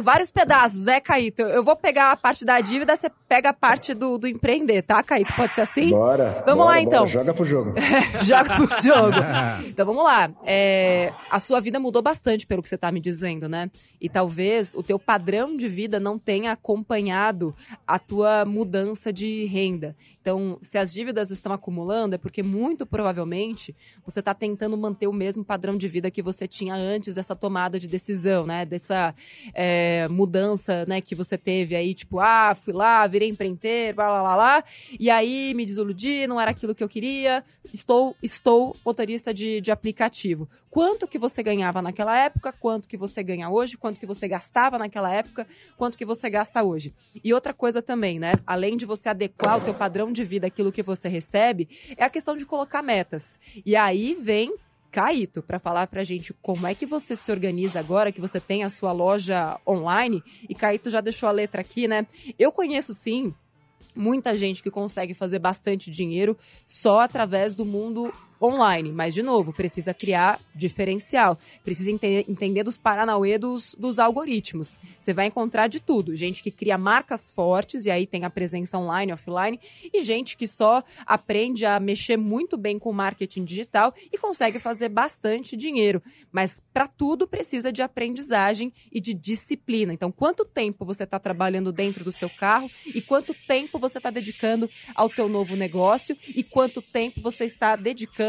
[0.02, 1.42] vários pedaços, né, Caíto?
[1.42, 5.02] Eu vou pegar a parte da dívida, você pega a parte do, do empreender, tá,
[5.02, 5.34] Caíto?
[5.34, 5.90] Pode ser assim?
[5.90, 6.44] Bora.
[6.46, 7.00] Vamos bora, lá, então.
[7.00, 7.74] Bora, joga pro jogo.
[8.22, 9.16] joga pro jogo.
[9.66, 10.30] Então vamos lá.
[10.44, 13.70] É, a sua vida mudou bastante pelo que você está me dizendo, né?
[14.00, 17.54] E talvez o teu padrão de vida não tenha acompanhado
[17.86, 19.96] a tua mudança de renda.
[20.20, 23.76] Então, se as dívidas estão acumulando, é porque muito provavelmente
[24.06, 27.78] você está tentando manter o mesmo padrão de vida que você tinha antes dessa tomada
[27.78, 28.64] de decisão, né?
[28.64, 29.14] Dessa
[29.52, 31.00] é, mudança, né?
[31.00, 34.64] Que você teve aí, tipo, ah, fui lá, virei empreiteiro, blá, blá, blá, blá,
[34.98, 39.70] e aí me desiludi, não era aquilo que eu queria, estou, estou motorista de, de
[39.70, 40.48] aplicativo.
[40.70, 44.78] Quanto que você ganhava naquela época, quanto que você ganha hoje, quanto que você gastava
[44.78, 46.94] naquela época, quanto que você gasta hoje.
[47.22, 48.32] E outra coisa também, né?
[48.46, 52.10] Além de você adequar o teu padrão de vida aquilo que você recebe, é a
[52.10, 53.38] questão de colocar metas.
[53.64, 54.56] E aí vem
[54.90, 58.38] Caíto para falar para a gente como é que você se organiza agora que você
[58.38, 60.22] tem a sua loja online.
[60.48, 62.06] E Caíto já deixou a letra aqui, né?
[62.38, 63.34] Eu conheço sim
[63.94, 68.92] muita gente que consegue fazer bastante dinheiro só através do mundo online.
[68.92, 71.38] Mas, de novo, precisa criar diferencial.
[71.62, 74.78] Precisa entender, entender dos paranauê dos, dos algoritmos.
[74.98, 76.14] Você vai encontrar de tudo.
[76.14, 79.60] Gente que cria marcas fortes, e aí tem a presença online, offline,
[79.92, 84.88] e gente que só aprende a mexer muito bem com marketing digital e consegue fazer
[84.88, 86.02] bastante dinheiro.
[86.32, 89.92] Mas, para tudo, precisa de aprendizagem e de disciplina.
[89.92, 94.10] Então, quanto tempo você está trabalhando dentro do seu carro e quanto tempo você está
[94.10, 98.23] dedicando ao teu novo negócio e quanto tempo você está dedicando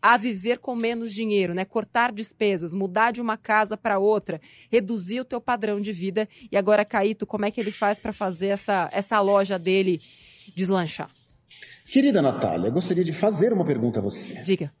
[0.00, 1.64] a viver com menos dinheiro, né?
[1.64, 6.28] Cortar despesas, mudar de uma casa para outra, reduzir o teu padrão de vida.
[6.50, 10.00] E agora, Caíto, como é que ele faz para fazer essa, essa loja dele
[10.54, 11.10] deslanchar?
[11.90, 14.34] Querida Natália, gostaria de fazer uma pergunta a você.
[14.42, 14.72] Diga.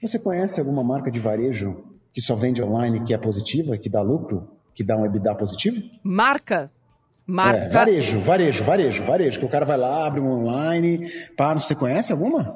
[0.00, 4.00] Você conhece alguma marca de varejo que só vende online que é positiva, que dá
[4.00, 5.82] lucro, que dá um EBITDA positivo?
[6.02, 6.70] Marca?
[7.26, 7.64] Marca.
[7.64, 9.38] É, varejo, varejo, varejo, varejo.
[9.40, 11.10] Que o cara vai lá, abre um online.
[11.36, 12.54] Para, você conhece alguma?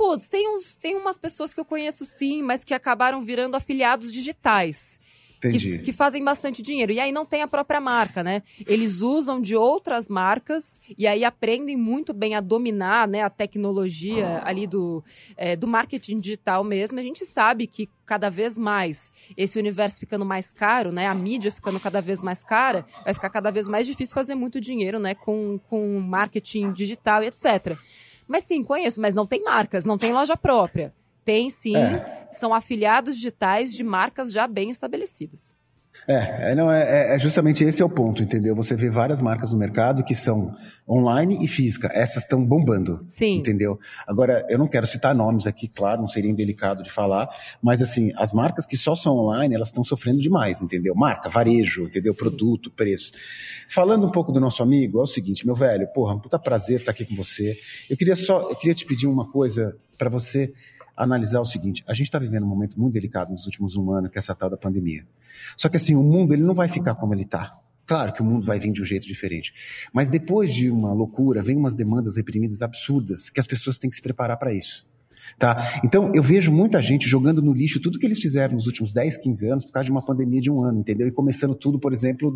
[0.00, 4.10] Putz, tem, uns, tem umas pessoas que eu conheço sim, mas que acabaram virando afiliados
[4.10, 4.98] digitais.
[5.42, 6.90] Que, que, fazem bastante dinheiro.
[6.90, 8.42] E aí não tem a própria marca, né?
[8.66, 14.42] Eles usam de outras marcas e aí aprendem muito bem a dominar né, a tecnologia
[14.42, 14.48] ah.
[14.48, 15.04] ali do,
[15.36, 16.98] é, do marketing digital mesmo.
[16.98, 21.06] A gente sabe que cada vez mais esse universo ficando mais caro, né?
[21.08, 24.60] A mídia ficando cada vez mais cara, vai ficar cada vez mais difícil fazer muito
[24.60, 25.14] dinheiro, né?
[25.14, 27.78] Com, com marketing digital e etc.
[28.30, 30.94] Mas sim, conheço, mas não tem marcas, não tem loja própria.
[31.24, 32.28] Tem sim, é.
[32.30, 35.56] são afiliados digitais de marcas já bem estabelecidas.
[36.10, 38.52] É, é, não, é, é, justamente esse é o ponto, entendeu?
[38.56, 40.52] Você vê várias marcas no mercado que são
[40.88, 41.88] online e física.
[41.94, 43.04] Essas estão bombando.
[43.06, 43.36] Sim.
[43.36, 43.78] Entendeu?
[44.08, 47.28] Agora, eu não quero citar nomes aqui, claro, não seria indelicado de falar,
[47.62, 50.96] mas assim, as marcas que só são online, elas estão sofrendo demais, entendeu?
[50.96, 52.12] Marca, varejo, entendeu?
[52.12, 52.18] Sim.
[52.18, 53.12] Produto, preço.
[53.68, 56.80] Falando um pouco do nosso amigo, é o seguinte, meu velho, porra, um puta prazer
[56.80, 57.56] estar aqui com você.
[57.88, 60.52] Eu queria só, eu queria te pedir uma coisa para você
[61.02, 64.08] analisar o seguinte: a gente está vivendo um momento muito delicado nos últimos um ano,
[64.10, 65.06] que é essa tal da pandemia.
[65.56, 67.58] Só que assim, o mundo ele não vai ficar como ele está.
[67.86, 69.52] Claro que o mundo vai vir de um jeito diferente.
[69.92, 73.96] Mas depois de uma loucura, vem umas demandas reprimidas absurdas, que as pessoas têm que
[73.96, 74.86] se preparar para isso.
[75.38, 75.80] Tá?
[75.84, 79.16] Então, eu vejo muita gente jogando no lixo tudo que eles fizeram nos últimos 10,
[79.18, 81.06] 15 anos por causa de uma pandemia de um ano, entendeu?
[81.06, 82.30] E começando tudo, por exemplo,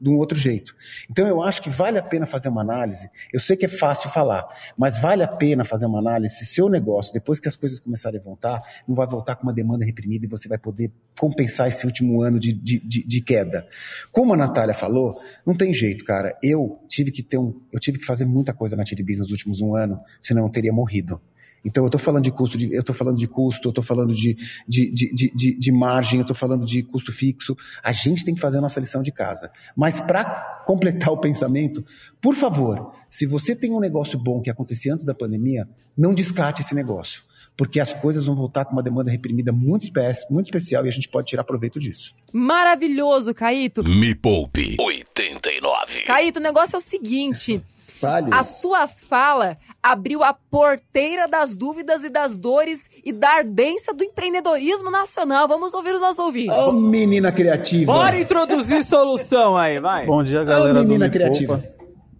[0.00, 0.74] de um, outro jeito.
[1.10, 3.08] Então, eu acho que vale a pena fazer uma análise.
[3.32, 4.46] Eu sei que é fácil falar,
[4.76, 8.20] mas vale a pena fazer uma análise se seu negócio, depois que as coisas começarem
[8.20, 11.86] a voltar, não vai voltar com uma demanda reprimida e você vai poder compensar esse
[11.86, 13.66] último ano de, de, de, de queda.
[14.12, 16.36] Como a Natália falou, não tem jeito, cara.
[16.42, 19.60] Eu tive que ter um, eu tive que fazer muita coisa na TDBs nos últimos
[19.60, 21.20] um ano, senão eu teria morrido.
[21.64, 24.14] Então, eu estou falando de custo, de, eu estou falando de custo, eu estou falando
[24.14, 27.56] de, de, de, de, de margem, eu estou falando de custo fixo.
[27.82, 29.50] A gente tem que fazer a nossa lição de casa.
[29.76, 31.84] Mas para completar o pensamento,
[32.20, 36.62] por favor, se você tem um negócio bom que acontecia antes da pandemia, não descarte
[36.62, 37.22] esse negócio.
[37.56, 40.92] Porque as coisas vão voltar com uma demanda reprimida muito, espe muito especial e a
[40.92, 42.14] gente pode tirar proveito disso.
[42.32, 43.82] Maravilhoso, Caíto.
[43.82, 46.02] Me Poupe 89.
[46.02, 47.60] Caíto, o negócio é o seguinte.
[48.00, 48.28] Fale.
[48.32, 54.04] A sua fala abriu a porteira das dúvidas e das dores e da ardência do
[54.04, 55.48] empreendedorismo nacional.
[55.48, 56.56] Vamos ouvir os nossos ouvintes.
[56.56, 57.92] Ô, oh, menina criativa.
[57.92, 60.06] Bora introduzir solução aí, vai.
[60.06, 61.62] Bom dia, galera oh, menina do criativa.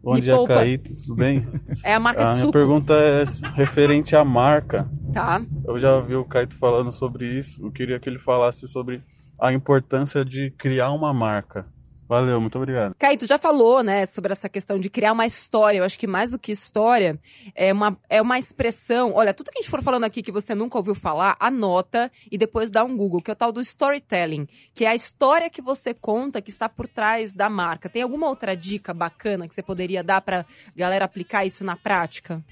[0.02, 0.54] Bom Me dia, poupa.
[0.54, 1.46] Caíto, tudo bem?
[1.84, 4.88] É a marca a de minha pergunta é referente à marca.
[5.12, 5.42] Tá.
[5.64, 7.64] Eu já ouvi o Caíto falando sobre isso.
[7.64, 9.02] Eu queria que ele falasse sobre
[9.40, 11.64] a importância de criar uma marca.
[12.08, 12.94] Valeu, muito obrigado.
[12.98, 15.78] Caio, tu já falou, né, sobre essa questão de criar uma história.
[15.78, 17.20] Eu acho que mais do que história,
[17.54, 19.12] é uma, é uma expressão.
[19.14, 22.38] Olha, tudo que a gente for falando aqui que você nunca ouviu falar, anota e
[22.38, 25.60] depois dá um Google, que é o tal do storytelling, que é a história que
[25.60, 27.90] você conta que está por trás da marca.
[27.90, 32.42] Tem alguma outra dica bacana que você poderia dar para galera aplicar isso na prática?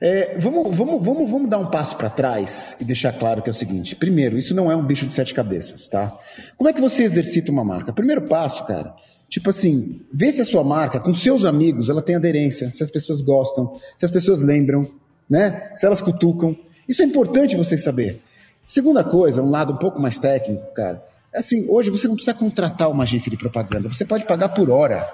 [0.00, 3.52] É, vamos, vamos, vamos, vamos dar um passo para trás e deixar claro que é
[3.52, 6.16] o seguinte: primeiro, isso não é um bicho de sete cabeças, tá?
[6.56, 7.92] Como é que você exercita uma marca?
[7.92, 8.94] Primeiro passo, cara,
[9.28, 12.90] tipo assim, vê se a sua marca, com seus amigos, ela tem aderência, se as
[12.90, 14.86] pessoas gostam, se as pessoas lembram,
[15.28, 15.70] né?
[15.74, 16.56] Se elas cutucam.
[16.88, 18.20] Isso é importante você saber.
[18.66, 21.02] Segunda coisa, um lado um pouco mais técnico, cara.
[21.32, 24.70] É assim, hoje você não precisa contratar uma agência de propaganda, você pode pagar por
[24.70, 25.08] hora.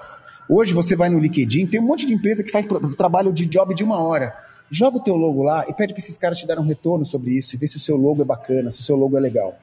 [0.49, 3.75] Hoje você vai no LinkedIn, tem um monte de empresa que faz trabalho de job
[3.75, 4.33] de uma hora.
[4.71, 7.31] Joga o teu logo lá e pede para esses caras te darem um retorno sobre
[7.31, 9.57] isso e ver se o seu logo é bacana, se o seu logo é legal.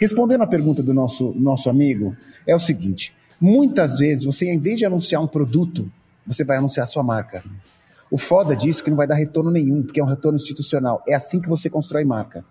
[0.00, 4.78] Respondendo a pergunta do nosso, nosso amigo, é o seguinte: muitas vezes você, em vez
[4.78, 5.90] de anunciar um produto,
[6.26, 7.44] você vai anunciar a sua marca.
[8.10, 11.02] O foda disso é que não vai dar retorno nenhum, porque é um retorno institucional.
[11.06, 12.44] É assim que você constrói marca.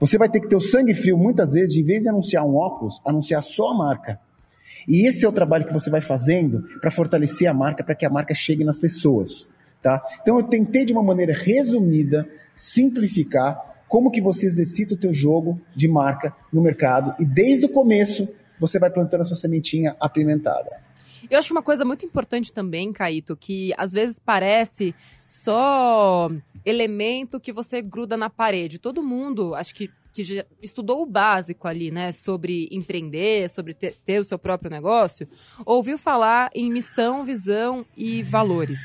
[0.00, 2.56] Você vai ter que ter o sangue frio, muitas vezes, em vez de anunciar um
[2.56, 4.20] óculos, anunciar só a marca.
[4.86, 8.06] E esse é o trabalho que você vai fazendo para fortalecer a marca, para que
[8.06, 9.48] a marca chegue nas pessoas.
[9.82, 10.02] Tá?
[10.20, 15.60] Então eu tentei de uma maneira resumida simplificar como que você exercita o teu jogo
[15.74, 20.84] de marca no mercado e desde o começo você vai plantando a sua sementinha apimentada.
[21.30, 26.30] Eu acho uma coisa muito importante também, Caíto, que às vezes parece só
[26.64, 28.78] elemento que você gruda na parede.
[28.78, 33.94] Todo mundo, acho que que já estudou o básico ali, né, sobre empreender, sobre ter,
[34.02, 35.28] ter o seu próprio negócio,
[35.66, 38.80] ouviu falar em missão, visão e valores.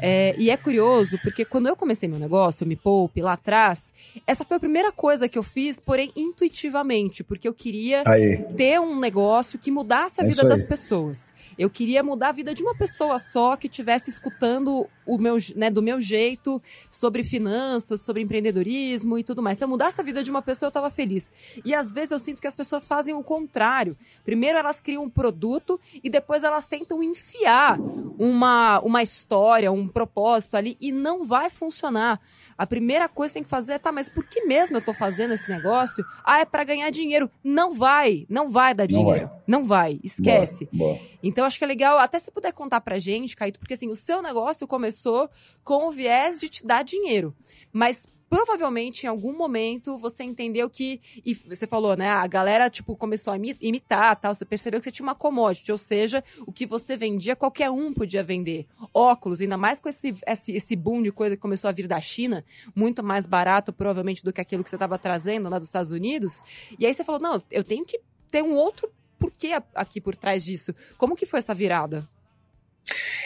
[0.00, 3.92] É, e é curioso, porque quando eu comecei meu negócio, eu me poupe lá atrás,
[4.26, 8.38] essa foi a primeira coisa que eu fiz, porém intuitivamente, porque eu queria aí.
[8.56, 11.32] ter um negócio que mudasse a é vida das pessoas.
[11.58, 15.70] Eu queria mudar a vida de uma pessoa só que estivesse escutando o meu, né,
[15.70, 19.58] do meu jeito sobre finanças, sobre empreendedorismo e tudo mais.
[19.58, 21.32] Se eu mudasse a vida de uma pessoa, eu estava feliz.
[21.64, 23.96] E às vezes eu sinto que as pessoas fazem o contrário.
[24.24, 27.78] Primeiro elas criam um produto e depois elas tentam enfiar
[28.18, 32.20] uma, uma história, um propósito ali e não vai funcionar.
[32.56, 34.92] A primeira coisa que tem que fazer é, tá, mas por que mesmo eu tô
[34.92, 36.04] fazendo esse negócio?
[36.24, 37.30] Ah, é para ganhar dinheiro.
[37.42, 39.26] Não vai, não vai dar não dinheiro.
[39.26, 39.42] Vai.
[39.46, 40.68] Não vai, esquece.
[40.72, 41.06] Boa, boa.
[41.22, 43.96] Então acho que é legal, até se puder contar pra gente, Caíto, porque assim, o
[43.96, 45.28] seu negócio começou
[45.64, 47.34] com o viés de te dar dinheiro.
[47.72, 52.96] Mas provavelmente em algum momento você entendeu que e você falou, né, a galera tipo
[52.96, 56.66] começou a imitar, tal, você percebeu que você tinha uma commodity, ou seja, o que
[56.66, 58.66] você vendia qualquer um podia vender.
[58.92, 62.00] Óculos, ainda mais com esse esse, esse boom de coisa que começou a vir da
[62.00, 65.90] China, muito mais barato provavelmente do que aquilo que você estava trazendo lá dos Estados
[65.90, 66.42] Unidos.
[66.78, 68.00] E aí você falou: "Não, eu tenho que
[68.30, 70.74] ter um outro por que aqui por trás disso?
[70.96, 72.08] Como que foi essa virada?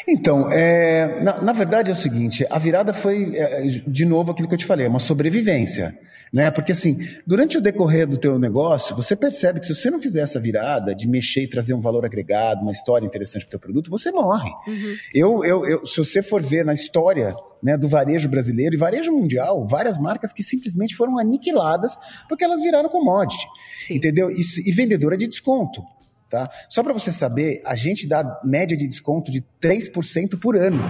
[0.09, 4.49] Então, é, na, na, verdade é o seguinte, a virada foi, é, de novo, aquilo
[4.49, 5.99] que eu te falei, é uma sobrevivência.
[6.33, 6.51] Né?
[6.51, 10.21] Porque assim, durante o decorrer do teu negócio, você percebe que se você não fizer
[10.23, 13.61] essa virada de mexer e trazer um valor agregado, uma história interessante para o teu
[13.61, 14.51] produto, você morre.
[14.67, 14.95] Uhum.
[15.13, 19.13] Eu, eu, eu, se você for ver na história né, do varejo brasileiro e varejo
[19.13, 21.99] mundial, várias marcas que simplesmente foram aniquiladas
[22.29, 23.45] porque elas viraram commodity.
[23.87, 23.97] Sim.
[23.97, 24.31] Entendeu?
[24.31, 25.83] Isso, e vendedora de desconto.
[26.31, 26.49] Tá?
[26.69, 30.81] Só para você saber, a gente dá média de desconto de 3% por ano.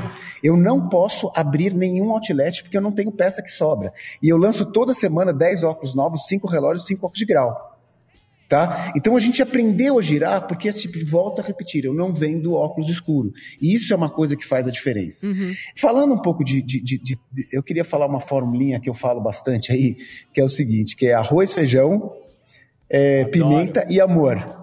[0.44, 3.90] Eu não posso abrir nenhum outlet porque eu não tenho peça que sobra.
[4.22, 7.70] E eu lanço toda semana 10 óculos novos, 5 relógios, 5 óculos de grau.
[8.50, 8.92] Tá?
[8.94, 12.12] Então a gente aprendeu a girar porque esse tipo de volta a repetir, eu não
[12.12, 13.32] vendo óculos escuro.
[13.62, 15.24] E isso é uma coisa que faz a diferença.
[15.24, 15.54] Uhum.
[15.74, 17.18] Falando um pouco de, de, de, de,
[17.50, 19.96] Eu queria falar uma formulinha que eu falo bastante aí,
[20.34, 22.12] que é o seguinte: que é arroz, feijão,
[22.90, 24.58] é, pimenta e amor.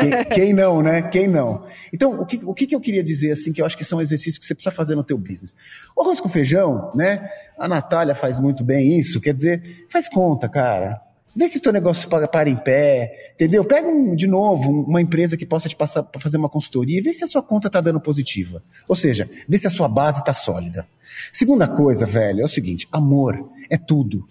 [0.00, 1.02] Quem, quem, não, né?
[1.02, 1.64] Quem não?
[1.92, 4.38] Então, o que, o que eu queria dizer, assim, que eu acho que são exercícios
[4.38, 5.54] que você precisa fazer no teu business?
[5.96, 7.28] O arroz com feijão, né?
[7.58, 11.00] A Natália faz muito bem isso, quer dizer, faz conta, cara.
[11.34, 13.64] Vê se o teu negócio para, para em pé, entendeu?
[13.64, 17.02] Pega um, de novo uma empresa que possa te passar para fazer uma consultoria e
[17.02, 18.62] vê se a sua conta está dando positiva.
[18.88, 20.88] Ou seja, vê se a sua base está sólida.
[21.32, 24.26] Segunda coisa, velho, é o seguinte: amor é tudo.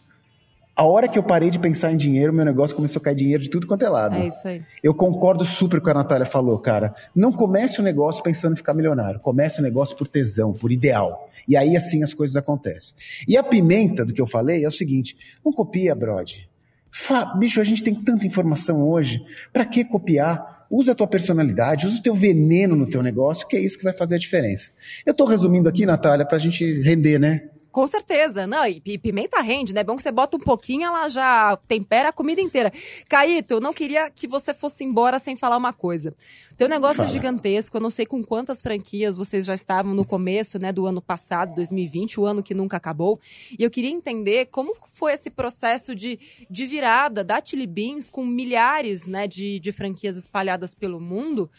[0.80, 3.43] A hora que eu parei de pensar em dinheiro, meu negócio começou a cair dinheiro
[3.43, 4.15] de tudo quanto é lado.
[4.15, 4.63] É isso aí.
[4.82, 6.93] Eu concordo super com o que a Natália falou, cara.
[7.13, 9.19] Não comece o um negócio pensando em ficar milionário.
[9.19, 11.30] Comece o um negócio por tesão, por ideal.
[11.45, 12.95] E aí assim as coisas acontecem.
[13.27, 16.47] E a pimenta do que eu falei é o seguinte: não copia, Brod.
[16.89, 19.21] Fa Bicho, a gente tem tanta informação hoje.
[19.51, 20.65] Para que copiar?
[20.71, 23.84] Usa a tua personalidade, usa o teu veneno no teu negócio, que é isso que
[23.84, 24.71] vai fazer a diferença.
[25.05, 27.49] Eu estou resumindo aqui, Natália, para a gente render, né?
[27.72, 28.47] Com certeza.
[28.47, 29.82] Não, e pimenta rende, né?
[29.82, 32.72] É bom que você bota um pouquinho, ela já tempera a comida inteira.
[33.07, 36.13] Caíto, eu não queria que você fosse embora sem falar uma coisa.
[36.57, 37.07] Teu negócio Fala.
[37.07, 40.86] é gigantesco, eu não sei com quantas franquias vocês já estavam no começo, né, do
[40.86, 43.17] ano passado, 2020, o ano que nunca acabou.
[43.57, 48.26] E eu queria entender como foi esse processo de, de virada da Chili Beans com
[48.26, 51.49] milhares, né, de, de franquias espalhadas pelo mundo.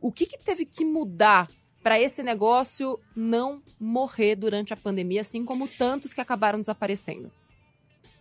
[0.00, 1.48] O que, que teve que mudar
[1.82, 7.30] para esse negócio não morrer durante a pandemia, assim como tantos que acabaram desaparecendo?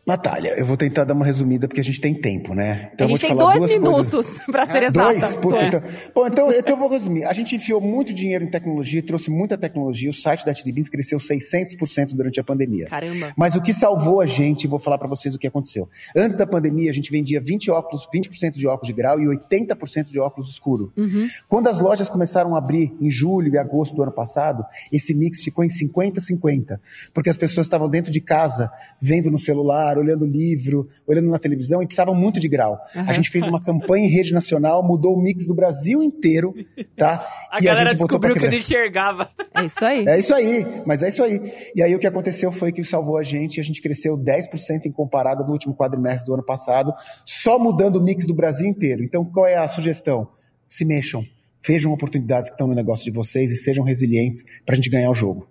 [0.07, 2.91] Natália, eu vou tentar dar uma resumida porque a gente tem tempo, né?
[2.93, 5.19] Então, a gente tem dois minutos para ser é, exata.
[5.19, 5.35] Dois?
[5.35, 5.81] Puta, então,
[6.15, 7.25] bom, então, então eu vou resumir.
[7.25, 10.09] A gente enfiou muito dinheiro em tecnologia, trouxe muita tecnologia.
[10.09, 12.85] O site da TDBins cresceu 600% durante a pandemia.
[12.85, 13.33] Caramba.
[13.35, 15.89] Mas o que salvou a gente, vou falar para vocês o que aconteceu.
[16.15, 20.05] Antes da pandemia, a gente vendia 20 óculos, 20% de óculos de grau e 80%
[20.05, 20.93] de óculos escuro.
[20.95, 21.27] Uhum.
[21.49, 25.43] Quando as lojas começaram a abrir em julho e agosto do ano passado, esse mix
[25.43, 26.79] ficou em 50-50.
[27.13, 31.81] Porque as pessoas estavam dentro de casa, vendo no celular, olhando livro, olhando na televisão
[31.81, 32.79] e precisavam muito de grau.
[32.95, 33.01] Uhum.
[33.07, 36.53] A gente fez uma campanha em rede nacional, mudou o mix do Brasil inteiro,
[36.95, 37.25] tá?
[37.51, 39.29] a galera a descobriu que ele enxergava.
[39.53, 40.05] É isso aí.
[40.07, 41.41] É isso aí, mas é isso aí.
[41.75, 44.91] E aí o que aconteceu foi que salvou a gente, a gente cresceu 10% em
[44.91, 46.93] comparado do último quadrimestre do ano passado,
[47.25, 49.03] só mudando o mix do Brasil inteiro.
[49.03, 50.27] Então qual é a sugestão?
[50.67, 51.23] Se mexam,
[51.65, 55.09] vejam oportunidades que estão no negócio de vocês e sejam resilientes para a gente ganhar
[55.09, 55.47] o jogo.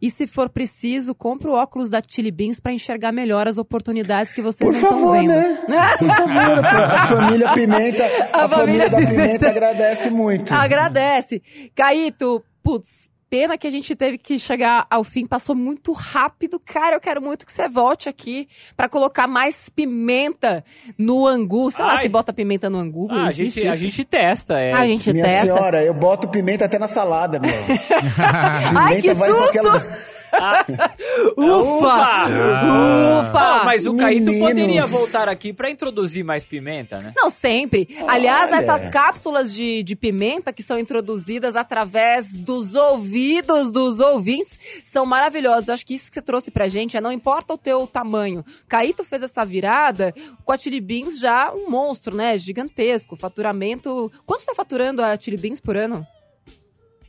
[0.00, 4.32] E se for preciso, compre o óculos da Chili Beans para enxergar melhor as oportunidades
[4.32, 5.32] que vocês Por não estão vendo.
[5.68, 5.96] Né?
[5.98, 10.54] Por favor, a família Pimenta, a, a família, família da Pimenta agradece muito.
[10.54, 11.42] Agradece.
[11.74, 16.58] Caíto, putz, pena que a gente teve que chegar ao fim, passou muito rápido.
[16.58, 20.64] Cara, eu quero muito que você volte aqui para colocar mais pimenta
[20.96, 21.70] no angu.
[21.70, 21.94] Sei Ai.
[21.94, 23.08] lá se bota pimenta no angu.
[23.10, 24.72] Ah, a, gente, a gente testa, é.
[24.72, 25.54] A gente Minha testa.
[25.54, 27.50] senhora, eu boto pimenta até na salada, meu.
[28.76, 30.17] Ai, que susto!
[30.32, 30.64] Ah,
[31.36, 32.28] ufa!
[32.28, 33.20] Ufa!
[33.20, 33.64] Ufa!
[33.64, 37.12] mas o Caíto poderia voltar aqui para introduzir mais pimenta, né?
[37.16, 37.88] Não, sempre.
[38.06, 38.56] Aliás, Olha.
[38.56, 45.68] essas cápsulas de, de pimenta que são introduzidas através dos ouvidos dos ouvintes são maravilhosas.
[45.68, 48.44] Eu acho que isso que você trouxe pra gente é não importa o teu tamanho.
[48.68, 50.14] Caíto fez essa virada
[50.44, 52.38] com a Chili Beans já um monstro, né?
[52.38, 53.16] Gigantesco.
[53.16, 54.10] Faturamento.
[54.26, 56.06] Quanto tá faturando a Chili Beans por ano?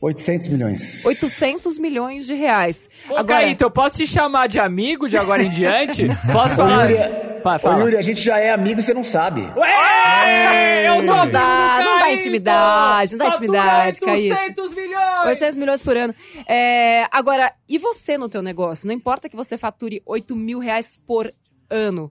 [0.00, 1.04] 800 milhões.
[1.04, 2.88] 800 milhões de reais.
[3.08, 3.42] Ô, agora...
[3.42, 6.08] Caíto, eu posso te chamar de amigo de agora em diante?
[6.32, 6.86] Posso falar?
[6.86, 6.96] Ô, Yuri,
[7.42, 7.76] fala.
[7.76, 9.42] Ô, Yuri, a gente já é amigo e você não sabe.
[9.56, 10.88] Ué!
[10.88, 14.34] Eu não dá, não dá intimidade, não dá intimidade, Caíto.
[14.34, 15.26] 800 milhões!
[15.26, 16.14] 800 milhões por ano.
[16.48, 18.86] É, agora, e você no teu negócio?
[18.86, 21.32] Não importa que você fature 8 mil reais por
[21.68, 22.10] ano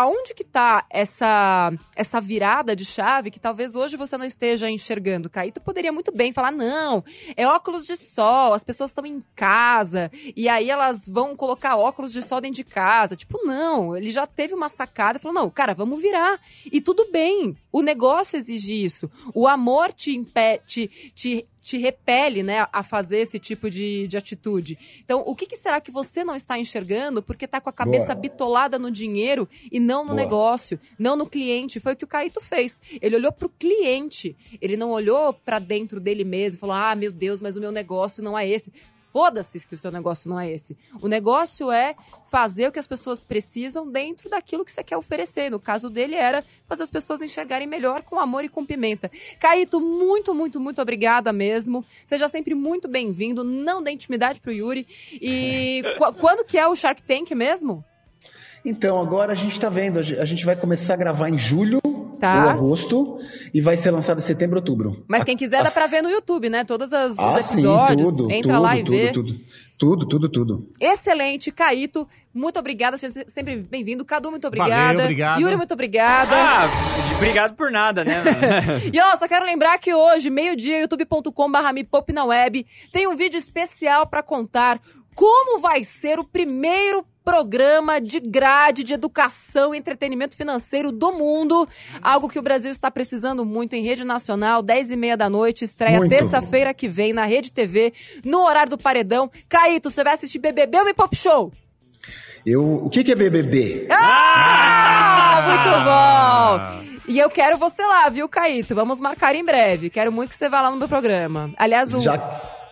[0.00, 5.30] aonde que tá essa, essa virada de chave que talvez hoje você não esteja enxergando?
[5.30, 7.04] Caíto poderia muito bem falar, não,
[7.36, 12.12] é óculos de sol, as pessoas estão em casa, e aí elas vão colocar óculos
[12.12, 13.16] de sol dentro de casa.
[13.16, 16.40] Tipo, não, ele já teve uma sacada e falou, não, cara, vamos virar.
[16.70, 19.10] E tudo bem, o negócio exige isso.
[19.34, 24.16] O amor te impede, te, te te repele, né, a fazer esse tipo de, de
[24.16, 24.78] atitude.
[25.04, 28.06] Então, o que, que será que você não está enxergando porque está com a cabeça
[28.06, 28.16] Boa.
[28.16, 30.16] bitolada no dinheiro e não no Boa.
[30.16, 31.80] negócio, não no cliente?
[31.80, 32.80] Foi o que o Caíto fez.
[33.00, 36.94] Ele olhou para o cliente, ele não olhou para dentro dele mesmo e falou: ah,
[36.94, 38.72] meu Deus, mas o meu negócio não é esse.
[39.12, 40.76] Foda-se que o seu negócio não é esse.
[41.02, 41.94] O negócio é
[42.26, 45.50] fazer o que as pessoas precisam dentro daquilo que você quer oferecer.
[45.50, 49.10] No caso dele era fazer as pessoas enxergarem melhor com amor e com pimenta.
[49.40, 51.84] Caíto, muito, muito, muito obrigada mesmo.
[52.06, 53.42] Seja sempre muito bem-vindo.
[53.42, 54.86] Não dê intimidade pro Yuri.
[55.12, 55.82] E
[56.20, 57.84] quando que é o Shark Tank mesmo?
[58.64, 61.79] Então, agora a gente está vendo, a gente vai começar a gravar em julho
[62.20, 62.44] tá.
[62.44, 63.18] ou agosto
[63.52, 65.04] e vai ser lançado em setembro, outubro.
[65.08, 66.64] Mas quem quiser a, dá para ver no YouTube, né?
[66.64, 68.10] Todos as, ah, os episódios.
[68.10, 69.12] Sim, tudo, Entra tudo, lá e tudo, vê.
[69.12, 69.40] Tudo,
[69.78, 70.70] tudo, tudo, tudo.
[70.78, 72.06] Excelente, Caíto.
[72.32, 74.04] Muito obrigada, seja sempre bem-vindo.
[74.04, 74.92] Cadu, muito obrigada.
[74.92, 75.40] Valeu, obrigado.
[75.40, 76.36] Yuri, muito obrigada.
[76.36, 76.70] Ah,
[77.16, 78.22] obrigado por nada, né?
[78.92, 83.38] e ó, só quero lembrar que hoje, meio-dia, youtube.com.br me na web, tem um vídeo
[83.38, 84.80] especial para contar
[85.14, 91.68] como vai ser o primeiro programa de grade de educação e entretenimento financeiro do mundo.
[92.02, 95.62] Algo que o Brasil está precisando muito em rede nacional, 10 e meia da noite,
[95.62, 97.92] estreia terça-feira que vem na Rede TV,
[98.24, 99.30] no horário do Paredão.
[99.48, 101.52] Caíto, você vai assistir BBB ou Me Pop Show?
[102.44, 103.86] Eu, o que, que é BBB?
[103.92, 107.12] Ah, ah, muito bom!
[107.12, 108.74] E eu quero você lá, viu, Caíto?
[108.74, 109.88] Vamos marcar em breve.
[109.88, 111.52] Quero muito que você vá lá no meu programa.
[111.56, 112.02] Aliás, o...
[112.02, 112.18] Já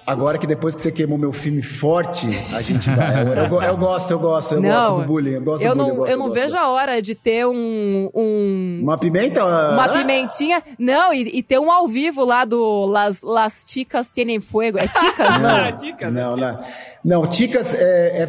[0.09, 3.23] Agora que depois que você queimou meu filme forte, a gente vai.
[3.23, 5.33] Eu, eu, eu gosto, eu gosto, eu não, gosto do bullying.
[5.33, 7.47] Eu, gosto eu do não, bullying, eu, gosto, eu não vejo a hora de ter
[7.47, 8.11] um.
[8.15, 9.45] um uma pimenta?
[9.45, 9.89] Uma ah?
[9.91, 10.63] pimentinha.
[10.79, 14.79] Não, e, e, ter um ao vivo lá do Las, Las Ticas Tienen Fuego.
[14.79, 15.65] É Ticas, não?
[15.65, 16.59] não, ticas, não, não.
[17.05, 17.79] Não, Ticas é,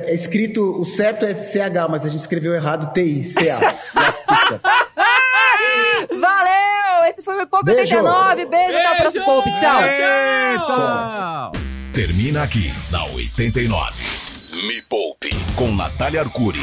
[0.05, 0.81] é, é, escrito.
[0.81, 3.57] O certo é CH, mas a gente escreveu errado TI, CA.
[3.95, 4.61] Las Ticas.
[6.19, 7.05] Valeu!
[7.07, 8.45] Esse foi o Pop 89.
[8.45, 9.49] Beijo, Beijo, até o próximo Pop.
[9.53, 9.81] Tchau.
[9.81, 10.65] Tchau.
[10.65, 11.68] Tchau.
[11.99, 13.93] Termina aqui na 89.
[14.65, 16.61] Me Poupe com Natália Arcuri.